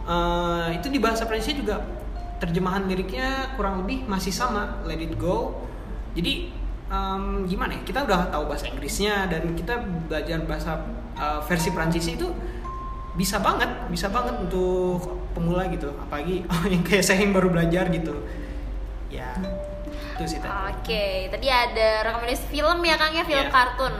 [0.03, 1.75] Eh, itu di bahasa Prancisnya juga
[2.43, 5.63] terjemahan liriknya kurang lebih masih sama Let It Go.
[6.11, 6.51] Jadi
[6.91, 9.79] em, gimana ya kita udah tahu bahasa Inggrisnya dan kita
[10.11, 10.83] belajar bahasa
[11.15, 12.27] eh, versi Prancisnya itu
[13.15, 15.95] bisa banget bisa banget untuk pemula gitu.
[15.95, 18.27] Apalagi yang kayak saya yang baru belajar gitu.
[19.07, 19.39] Ya
[20.25, 23.51] sih tadi Oke, tadi ada rekomendasi film ya Kang ya, film Iya.
[23.51, 23.93] kartun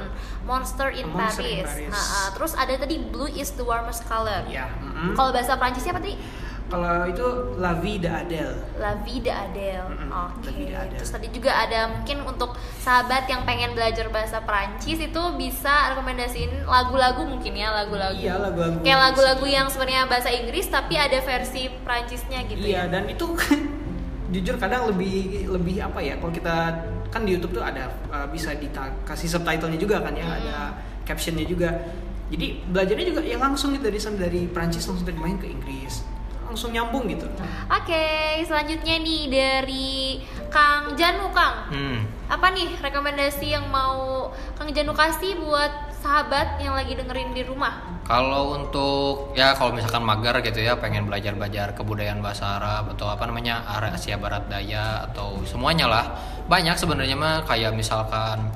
[0.43, 1.88] Monster in Monster in Paris.
[1.88, 1.89] Paris.
[1.89, 4.43] Nah, ah, terus ada tadi Blue is the warmest color.
[4.45, 5.13] ya mm-mm.
[5.13, 6.15] Kalau bahasa Prancisnya apa tadi?
[6.63, 7.21] kalau itu
[7.62, 9.83] La Vie d'Adèle La Vie d'Adèle.
[9.93, 10.47] Mm-mm, Oke.
[10.47, 10.97] La Vie d'Adèle.
[10.97, 16.65] Terus tadi juga ada mungkin untuk sahabat yang pengen belajar bahasa Prancis itu bisa rekomendasiin
[16.65, 18.17] lagu-lagu mungkin ya, lagu-lagu.
[18.17, 18.81] Iya, lagu-lagu.
[18.81, 22.91] Kayak lagu-lagu yang sebenarnya bahasa Inggris tapi ada versi Prancisnya gitu Iya ya.
[22.91, 23.27] dan itu
[24.33, 26.55] jujur kadang lebih lebih apa ya kalau kita
[27.13, 30.73] kan di YouTube tuh ada uh, bisa dikasih subtitlenya juga kan ya ada
[31.05, 31.69] captionnya juga
[32.33, 36.01] jadi belajarnya juga ya langsung gitu dari dari Prancis langsung terjemahin ke Inggris
[36.49, 37.25] langsung nyambung gitu
[37.65, 38.05] Oke,
[38.45, 40.21] selanjutnya nih dari
[40.53, 41.73] Kang Janu Kang.
[41.73, 42.05] Hmm.
[42.29, 47.79] Apa nih rekomendasi yang mau Kang Janu kasih buat sahabat yang lagi dengerin di rumah?
[48.03, 53.23] Kalau untuk ya kalau misalkan mager gitu ya pengen belajar-belajar kebudayaan bahasa Arab atau apa
[53.23, 56.05] namanya Asia Barat Daya atau semuanya lah.
[56.51, 58.51] Banyak sebenarnya mah kayak misalkan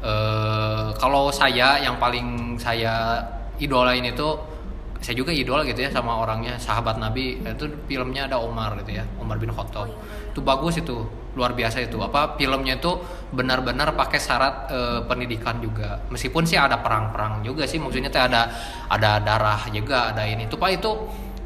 [0.00, 3.20] eh kalau saya yang paling saya
[3.60, 4.56] idolain itu
[5.04, 9.04] saya juga idola gitu ya sama orangnya sahabat Nabi itu filmnya ada Omar gitu ya
[9.20, 9.92] Omar bin Khattab.
[10.32, 11.04] Itu bagus itu
[11.36, 12.00] luar biasa itu.
[12.00, 12.96] Apa filmnya itu
[13.30, 16.00] benar-benar pakai syarat eh, pendidikan juga.
[16.08, 18.48] Meskipun sih ada perang-perang juga sih maksudnya teh ada
[18.88, 20.48] ada darah juga ada ini.
[20.48, 20.90] Itu pak itu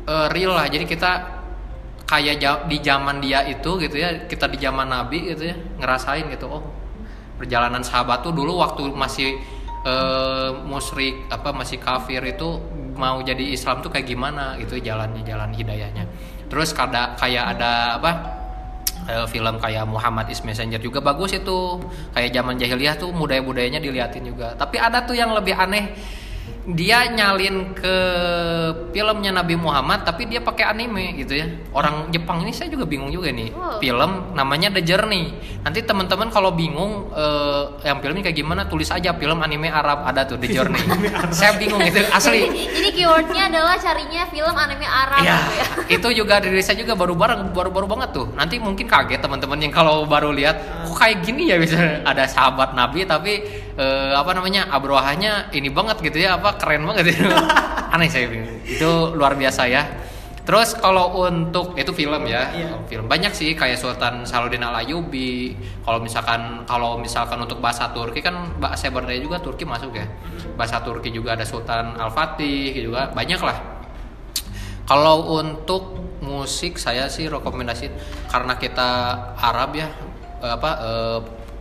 [0.06, 0.70] eh, real lah.
[0.70, 1.12] Jadi kita
[2.06, 6.50] kayak di zaman dia itu gitu ya kita di zaman Nabi gitu ya ngerasain gitu
[6.50, 6.66] oh
[7.38, 9.38] perjalanan sahabat tuh dulu waktu masih
[9.86, 12.58] eh, musyrik apa masih kafir itu
[13.00, 16.04] mau jadi Islam tuh kayak gimana gitu jalannya jalan hidayahnya.
[16.50, 18.39] Terus kada kayak ada apa
[19.08, 21.80] eh, film kayak Muhammad is Messenger juga bagus itu.
[22.12, 24.52] Kayak zaman jahiliyah tuh budaya budayanya diliatin juga.
[24.58, 25.94] Tapi ada tuh yang lebih aneh
[26.76, 27.94] dia nyalin ke
[28.90, 31.46] filmnya Nabi Muhammad tapi dia pakai anime gitu ya.
[31.74, 33.50] Orang Jepang ini saya juga bingung juga nih.
[33.50, 33.78] Wow.
[33.80, 35.34] film namanya The Journey.
[35.64, 40.26] Nanti teman-teman kalau bingung eh, yang filmnya kayak gimana tulis aja film anime Arab ada
[40.26, 40.82] tuh The Journey.
[41.34, 42.46] saya bingung itu asli.
[42.50, 45.66] Jadi keywordnya adalah carinya film anime Arab Iya, gitu ya.
[45.98, 48.26] itu juga dari saya juga baru bareng baru baru banget tuh.
[48.34, 52.02] Nanti mungkin kaget teman-teman yang kalau baru lihat kok kayak gini ya bisa?
[52.04, 53.32] Ada sahabat Nabi tapi
[53.80, 57.24] eh, apa namanya abrohanya ini banget gitu ya apa keren banget itu.
[57.96, 58.28] Aneh saya.
[58.68, 59.82] Itu luar biasa ya.
[60.40, 62.82] Terus kalau untuk itu film ya, Iya.
[62.90, 65.54] film banyak sih kayak Sultan Salahuddin Al Ayyubi.
[65.84, 70.06] Kalau misalkan kalau misalkan untuk bahasa Turki kan bahasa berdaya juga Turki masuk ya.
[70.58, 73.58] Bahasa Turki juga ada Sultan Al Fatih juga banyak lah.
[74.90, 77.86] Kalau untuk musik saya sih rekomendasi
[78.28, 78.88] karena kita
[79.38, 79.88] Arab ya
[80.42, 81.18] eh, apa eh,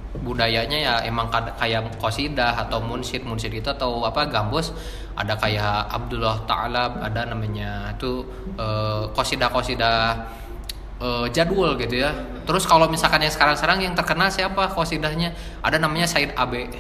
[0.09, 4.73] budayanya ya emang kayak kosidah atau munsid munsid itu atau apa gambus
[5.13, 8.25] ada kayak Abdullah Ta'ala ada namanya itu
[8.57, 10.17] eh, kosidah kosidah
[11.03, 12.15] eh, jadwal gitu ya.
[12.47, 15.35] Terus kalau misalkan yang sekarang-sekarang yang terkenal siapa kosidahnya?
[15.61, 16.71] Ada namanya Said Abe.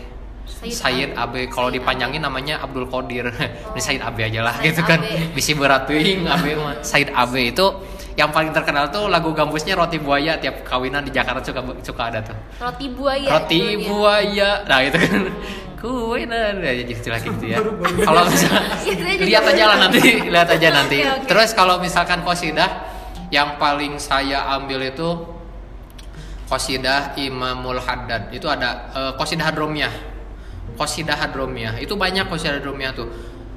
[0.49, 3.29] Said Said Abe kalau dipanjangin namanya Abdul Qadir.
[3.75, 5.03] Ini Said Abe aja lah Said gitu kan.
[5.35, 6.79] Bisi berat teuing Abe mah.
[6.81, 7.67] Said Abe itu
[8.19, 12.19] yang paling terkenal tuh lagu gambusnya Roti Buaya tiap kawinan di Jakarta suka suka ada
[12.19, 12.35] tuh.
[12.59, 13.31] Roti buaya.
[13.31, 13.87] Roti judulnya.
[13.87, 14.49] buaya.
[14.67, 15.23] Nah, itu kan.
[15.79, 17.63] Kue nah, ya jadi lagi gitu ya.
[18.03, 18.67] Kalau misalnya
[19.31, 20.99] lihat aja lah nanti, lihat aja nanti.
[21.07, 21.27] Oke, oke.
[21.31, 22.83] Terus kalau misalkan kosidah
[23.31, 25.07] yang paling saya ambil itu
[26.51, 28.27] kosidah Imamul Haddad.
[28.35, 29.95] Itu ada eh, kosidah Hadromiyah.
[30.75, 31.79] Kosidah Hadromiyah.
[31.79, 33.07] Itu banyak kosidah Hadromiyah tuh.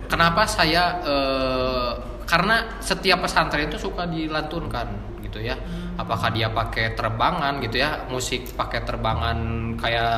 [0.07, 4.89] Kenapa saya eh, karena setiap pesantren itu suka dilantunkan
[5.25, 5.41] gitu.
[5.41, 5.57] ya.
[5.97, 8.05] Apakah dia pakai terbangan gitu ya.
[8.09, 9.39] Musik pakai terbangan
[9.81, 10.17] kayak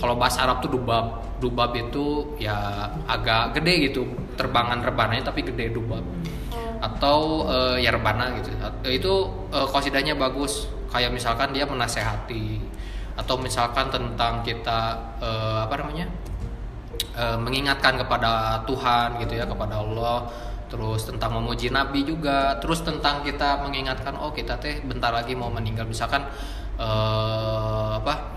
[0.00, 1.38] kalau bahasa Arab tuh dubab.
[1.38, 4.02] Dubab itu ya agak gede gitu.
[4.34, 6.02] Terbangan rebananya tapi gede dubab.
[6.80, 8.48] Atau eh, ya rebana gitu.
[8.88, 9.12] Itu
[9.52, 10.68] eh, kosidahnya bagus.
[10.88, 12.72] Kayak misalkan dia menasehati.
[13.14, 16.06] Atau misalkan tentang kita eh, apa namanya?
[17.14, 20.26] Eh, mengingatkan kepada Tuhan gitu ya kepada Allah
[20.74, 22.58] terus tentang memuji Nabi juga.
[22.58, 25.86] Terus tentang kita mengingatkan oh kita teh bentar lagi mau meninggal.
[25.86, 26.26] Misalkan
[26.82, 28.34] eh, apa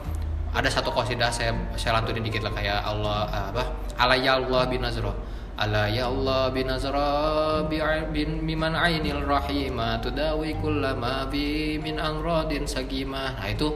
[0.54, 3.64] ada satu qasidah saya saya lantunin dikit lah kayak Allah eh, apa
[3.98, 5.14] alayya Allah bin Nazra
[5.58, 7.82] ala ya Allah bin Nazra bi
[8.14, 13.74] bin miman ainil rahima tudawi kullama bi min amradin sagimah nah itu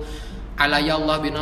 [0.62, 1.34] ala ya Allah bin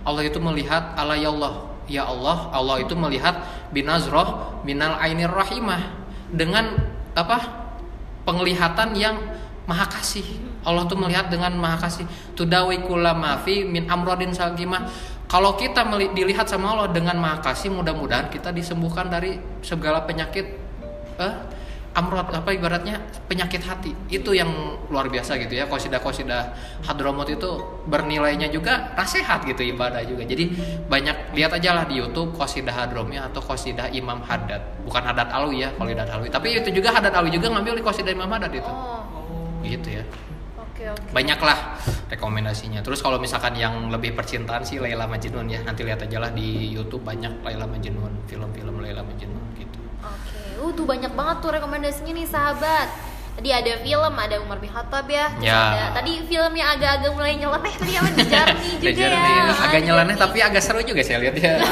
[0.00, 1.70] Allah itu melihat ala ya Allah.
[1.90, 3.42] Ya Allah Allah itu melihat
[3.74, 5.99] bin Nazra minal ainir rahimah
[6.30, 6.78] dengan
[7.14, 7.38] apa
[8.24, 9.16] penglihatan yang
[9.66, 10.24] maha kasih.
[10.66, 12.06] Allah tuh melihat dengan maha kasih.
[12.34, 14.86] Tudawi kullama fi min amradin sagimah
[15.30, 20.58] kalau kita dilihat sama Allah dengan maha kasih mudah-mudahan kita disembuhkan dari segala penyakit
[21.22, 21.34] eh
[21.90, 23.92] amrod apa ibaratnya penyakit hati.
[24.06, 24.50] Itu yang
[24.86, 26.54] luar biasa gitu ya kosidah kosidah
[26.86, 27.58] hadromot itu
[27.90, 30.22] bernilainya juga nasihat gitu ibadah juga.
[30.22, 30.54] Jadi
[30.86, 34.86] banyak lihat aja lah di YouTube kosidah hadromnya atau kosidah Imam Haddad.
[34.86, 36.28] Bukan Haddad Alwi ya kalau Haddad Alwi.
[36.30, 38.70] Tapi itu juga Haddad Alwi juga ngambil di kosidah Imam Haddad itu.
[38.70, 39.02] Oh,
[39.66, 40.04] gitu ya.
[40.60, 41.12] Oke oke.
[41.12, 41.76] banyak lah
[42.08, 42.80] rekomendasinya.
[42.80, 45.60] Terus kalau misalkan yang lebih percintaan sih Laila Majnun ya.
[45.60, 50.70] Nanti lihat aja lah di YouTube banyak Laila Majnun film-film Laila Majnun gitu Oke, uh
[50.70, 52.88] tuh banyak banget tuh rekomendasinya nih sahabat.
[53.30, 55.32] Tadi ada film, ada Umar bin Khattab ya.
[55.32, 55.60] Terus Ya.
[55.70, 59.42] ada tadi film yang agak-agak mulai nyeleneh tadi apa The Journey juga ya.
[59.46, 61.68] Ah, agak nyeleneh tapi agak seru juga saya lihat ya Juga.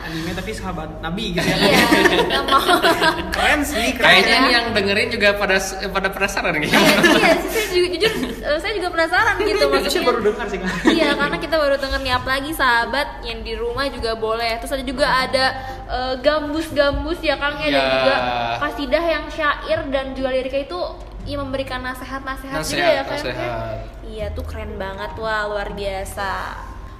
[0.06, 2.40] anime tapi sahabat nabi gitu ya Iya,
[3.34, 4.38] keren sih keren kayaknya ya.
[4.38, 5.56] ini yang dengerin juga pada
[5.90, 6.80] pada penasaran gitu Iya,
[7.12, 10.06] iya, sih, saya juga jujur eh, saya juga penasaran gitu saya maksudnya.
[10.06, 14.16] baru dengar sih Iya, karena kita baru denger nih apalagi sahabat yang di rumah juga
[14.16, 14.56] boleh.
[14.58, 15.44] Terus ada juga ada
[15.90, 17.90] eh, gambus-gambus ya Kang ya dan Ya.
[17.92, 18.16] juga
[18.60, 20.80] kasidah yang syair dan juga liriknya itu
[21.22, 23.18] ya memberikan nasihat-nasihat juga ya Kang.
[23.18, 23.54] nasihat.
[24.02, 26.32] Iya tuh keren banget wah luar biasa.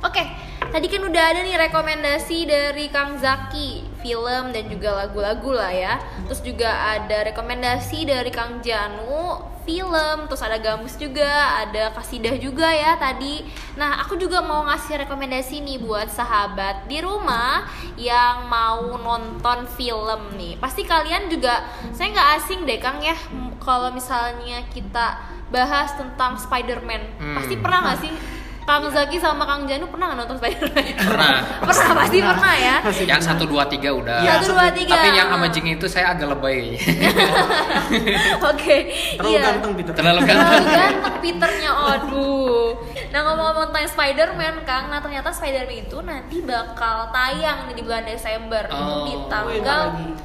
[0.01, 0.25] Oke,
[0.65, 6.01] tadi kan udah ada nih rekomendasi dari Kang Zaki film dan juga lagu-lagu lah ya.
[6.25, 12.69] Terus juga ada rekomendasi dari Kang Janu film, terus ada Gambus juga, ada Kasidah juga
[12.71, 13.45] ya tadi.
[13.77, 17.69] Nah, aku juga mau ngasih rekomendasi nih buat sahabat di rumah
[18.01, 20.57] yang mau nonton film nih.
[20.57, 23.17] Pasti kalian juga, saya nggak asing deh Kang ya,
[23.61, 27.03] kalau misalnya kita bahas tentang Spider-Man.
[27.19, 27.37] Hmm.
[27.37, 28.40] Pasti pernah nggak sih?
[28.71, 30.85] Kang Zaki sama Kang Janu pernah nggak nonton Spider-Man?
[30.95, 31.37] Pernah.
[31.67, 32.77] pernah, pasti pernah ya.
[33.03, 34.95] yang satu dua tiga udah Iya, Satu, dua, tiga.
[34.95, 36.79] tapi yang sama Jing itu saya agak lebay
[38.51, 38.77] Oke,
[39.19, 39.43] terlalu iya.
[39.51, 42.69] ganteng Peter terlalu Terlalu ganteng ganteng Peternya, aduh.
[43.11, 48.05] Nah ngomong-ngomong tentang Spider-Man, Kang, nah ternyata Spider-Man itu nanti bakal tayang nih di bulan
[48.07, 49.05] Desember itu Oh.
[49.07, 49.83] di tanggal,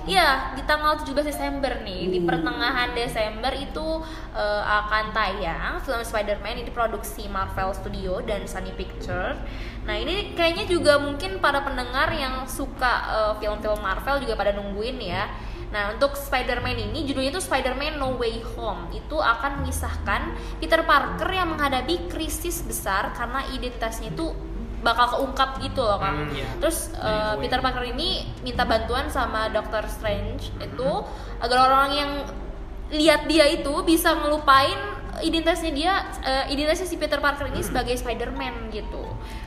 [0.07, 3.87] iya di tanggal 17 Desember nih, di pertengahan Desember itu
[4.33, 9.39] eh, akan tayang film Spider-Man ini produksi Marvel Studio dan Sony Picture.
[9.87, 14.99] Nah ini kayaknya juga mungkin para pendengar yang suka eh, film-film Marvel juga pada nungguin
[14.99, 15.31] ya.
[15.75, 18.95] Nah, untuk Spider-Man ini judulnya itu Spider-Man No Way Home.
[18.95, 20.21] Itu akan mengisahkan
[20.63, 24.31] Peter Parker yang menghadapi krisis besar karena identitasnya itu
[24.79, 26.29] bakal keungkap gitu loh, Kang.
[26.29, 26.47] Hmm, iya.
[26.63, 30.91] Terus Way Peter Parker ini minta bantuan sama Doctor Strange itu
[31.43, 32.11] agar orang yang
[32.95, 35.93] lihat dia itu bisa ngelupain identitasnya dia
[36.23, 39.05] eh, identitasnya si Peter Parker ini sebagai Spider-Man gitu.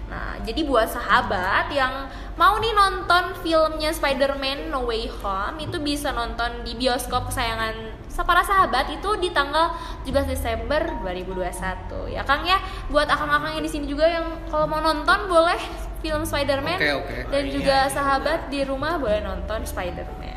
[0.08, 2.08] Nah, jadi buat sahabat yang
[2.40, 8.42] mau nih nonton filmnya Spider-Man No Way Home itu bisa nonton di bioskop kesayangan para
[8.42, 9.70] sahabat itu di tanggal
[10.02, 12.58] 17 Desember 2021 ya Kang ya
[12.90, 15.54] buat akang-akang yang di sini juga yang kalau mau nonton boleh
[16.02, 17.16] film Spider-Man Oke, oke.
[17.30, 17.90] dan Iya, juga iya.
[17.90, 20.27] sahabat di rumah boleh nonton Spider-Man.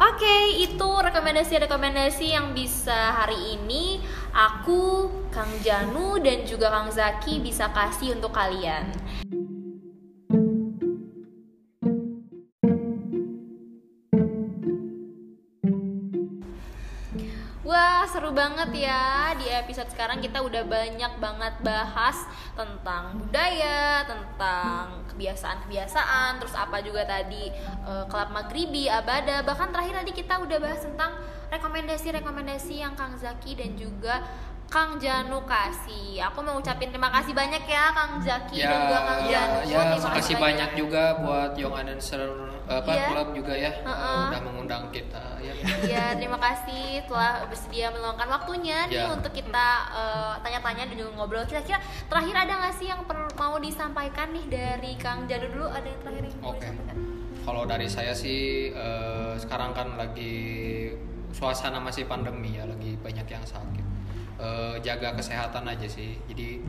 [0.00, 4.00] Oke, itu rekomendasi-rekomendasi yang bisa hari ini
[4.32, 8.88] aku, Kang Janu dan juga Kang Zaki bisa kasih untuk kalian.
[18.00, 22.24] Wah seru banget ya di episode sekarang kita udah banyak banget bahas
[22.56, 30.16] tentang budaya, tentang kebiasaan-kebiasaan, terus apa juga tadi eh, kelab magribi, abada, bahkan terakhir tadi
[30.16, 31.12] kita udah bahas tentang
[31.52, 34.24] rekomendasi-rekomendasi yang Kang Zaki dan juga
[34.72, 36.24] Kang Janu kasih.
[36.32, 39.58] Aku mau ucapin terima kasih banyak ya Kang Zaki ya dan juga Kang ya, Janu.
[39.60, 42.32] ya Terima makasih banyak juga buat Young Dancer
[42.70, 43.06] apa Iya.
[43.10, 44.18] klub juga ya Heeh.
[44.30, 45.52] udah mengundang kita ya
[45.82, 49.10] Ya, terima kasih telah bersedia meluangkan waktunya nih Ya.
[49.10, 51.42] untuk kita eh, tanya-tanya dan juga ngobrol.
[51.44, 55.66] Kira-kira terakhir ada nggak sih yang perlu mau disampaikan nih dari Kang Janu dulu?
[55.68, 56.56] Ada yang terakhir yang Oke.
[56.62, 56.96] disampaikan?
[57.40, 58.40] Kalau dari saya sih
[58.70, 60.34] eh, sekarang kan lagi
[61.30, 63.86] suasana masih pandemi ya, lagi banyak yang sakit.
[64.38, 66.16] Eh, jaga kesehatan aja sih.
[66.24, 66.62] Jadi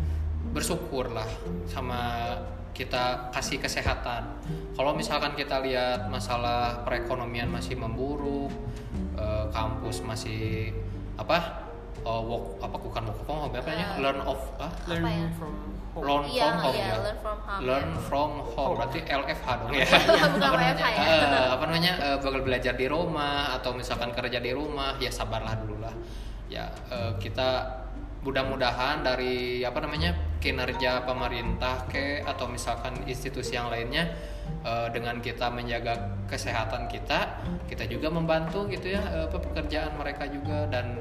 [0.52, 1.28] bersyukurlah
[1.64, 2.34] sama
[2.72, 4.24] kita kasih kesehatan.
[4.74, 8.52] Kalau misalkan kita lihat masalah perekonomian masih memburuk,
[9.16, 10.72] eh, kampus masih
[11.16, 11.68] apa?
[12.02, 13.88] Oh, work apa bukan work from home apa namanya?
[13.94, 14.72] Eh, Learn of ah?
[14.90, 15.30] learn ya?
[15.38, 16.96] from home Learn Iya, from home iya, ya.
[16.98, 18.00] learn from home, Learn ya.
[18.08, 19.86] from home berarti LFH dong ya.
[19.86, 20.88] Bukan apa namanya?
[20.88, 21.06] Ya.
[21.12, 21.94] eh, apa namanya?
[22.00, 25.94] eh, bakal belajar di rumah atau misalkan kerja di rumah, ya sabarlah dulu lah.
[26.48, 27.81] Ya eh, kita
[28.22, 30.14] mudah-mudahan dari apa namanya?
[30.42, 34.10] kinerja pemerintah ke atau misalkan institusi yang lainnya
[34.66, 40.66] eh, dengan kita menjaga kesehatan kita, kita juga membantu gitu ya apa pekerjaan mereka juga
[40.74, 40.98] dan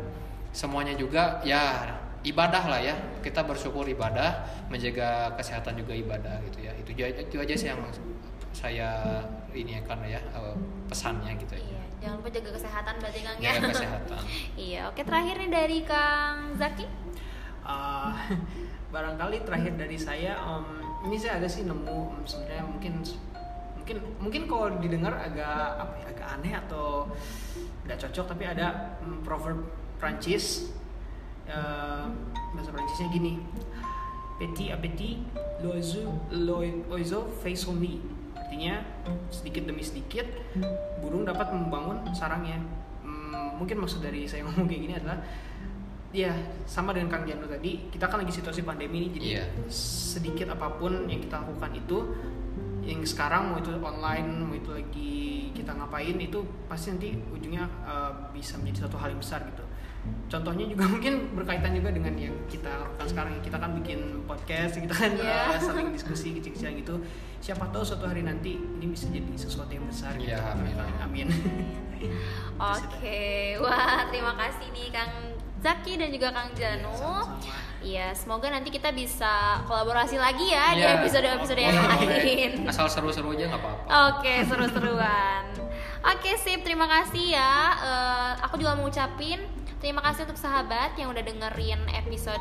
[0.53, 1.89] semuanya juga ya
[2.21, 2.95] ibadah lah ya
[3.25, 7.81] kita bersyukur ibadah menjaga kesehatan juga ibadah gitu ya itu aja itu aja sih yang
[8.53, 9.23] saya
[9.57, 10.57] ini kan ya eh,
[10.91, 13.53] pesannya gitu ya Iya, jangan lupa jaga kesehatan berarti Kang ya.
[13.53, 14.21] jaga kesehatan
[14.73, 16.85] iya, oke terakhir nih dari Kang Zaki.
[17.71, 18.11] Uh,
[18.95, 20.67] barangkali terakhir dari saya um,
[21.07, 23.07] ini saya ada sih nemu um, sebenarnya mungkin
[23.79, 27.07] mungkin mungkin kalau didengar agak apa ya, agak aneh atau
[27.87, 29.63] nggak cocok tapi ada um, proverb
[30.03, 30.75] Prancis
[31.47, 32.11] uh,
[32.59, 33.39] bahasa Prancisnya gini
[34.41, 35.21] petit à petit
[35.63, 36.09] l'oiseau
[36.89, 38.01] l'oiseau fait son nid.
[38.33, 38.81] Artinya
[39.29, 40.27] sedikit demi sedikit
[41.05, 42.59] burung dapat membangun sarangnya.
[43.61, 45.21] Mungkin maksud dari saya ngomong kayak gini adalah
[46.11, 46.35] ya
[46.67, 49.45] sama dengan Kang Janu tadi kita kan lagi situasi pandemi ini jadi Iya.
[49.71, 51.99] sedikit apa pun yang kita lakukan itu
[52.83, 55.15] yang sekarang mau itu online mau itu lagi
[55.55, 59.63] kita ngapain itu pasti nanti ujungnya uh, bisa menjadi suatu hal yang besar gitu
[60.27, 64.91] contohnya juga mungkin berkaitan juga dengan yang kita lakukan sekarang kita kan bikin podcast kita
[64.93, 65.39] kan Iya.
[65.55, 66.95] uh, saling diskusi kecil-kecilan gitu
[67.39, 70.75] siapa tahu suatu hari nanti ini bisa jadi sesuatu yang besar gitu Iya, amin.
[70.99, 71.29] amin
[72.61, 73.21] Oke,
[73.57, 75.13] wah terima kasih nih Kang
[75.61, 76.89] Zaki dan juga Kang Janu.
[76.91, 77.37] Sama-sama.
[77.81, 81.01] Iya, semoga nanti kita bisa kolaborasi lagi ya di Iya.
[81.01, 82.51] episode-episode yang lain.
[82.69, 85.43] asal seru-seru aja nggak apa-apa Oke, seru-seruan.
[86.03, 86.61] Oke, sip.
[86.61, 87.53] Terima kasih ya.
[87.77, 89.41] Eh, aku juga mau ucapin
[89.81, 92.41] terima kasih untuk sahabat yang udah dengerin episode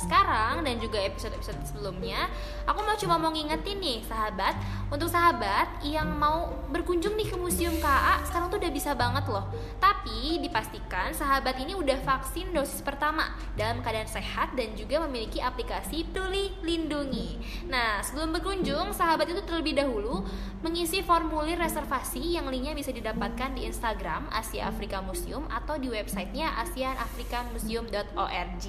[0.00, 2.30] sekarang dan juga episode-episode sebelumnya.
[2.64, 4.54] Aku mau coba mau ngingetin nih sahabat,
[4.88, 9.44] untuk sahabat yang mau berkunjung nih ke Museum KA, sekarang tuh udah bisa banget loh.
[9.82, 16.04] Tapi dipastikan sahabat ini udah vaksin dosis pertama dalam keadaan sehat dan juga memiliki aplikasi
[16.06, 17.36] Peduli Lindungi.
[17.68, 20.24] Nah, sebelum berkunjung, sahabat itu terlebih dahulu
[20.64, 26.56] mengisi formulir reservasi yang linknya bisa didapatkan di Instagram Asia Afrika Museum atau di websitenya
[26.64, 28.66] asianafrikamuseum.org.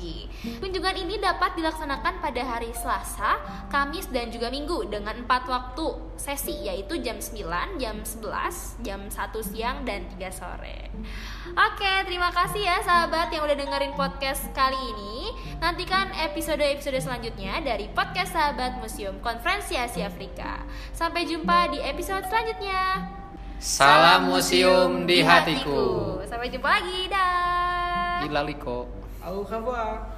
[0.59, 3.41] Kunjungan ini dapat dilaksanakan pada hari Selasa,
[3.73, 9.17] Kamis, dan juga Minggu dengan empat waktu sesi yaitu jam 9, jam 11, jam 1
[9.41, 10.93] siang, dan 3 sore.
[11.57, 15.33] Oke, terima kasih ya sahabat yang udah dengerin podcast kali ini.
[15.57, 20.61] Nantikan episode-episode selanjutnya dari podcast Sahabat Museum Konferensi Asia Afrika.
[20.93, 23.09] Sampai jumpa di episode selanjutnya.
[23.57, 28.21] salam museum di hatiku Sampai jumpa lagi, dah.
[28.21, 30.16] Ilaliko au revoir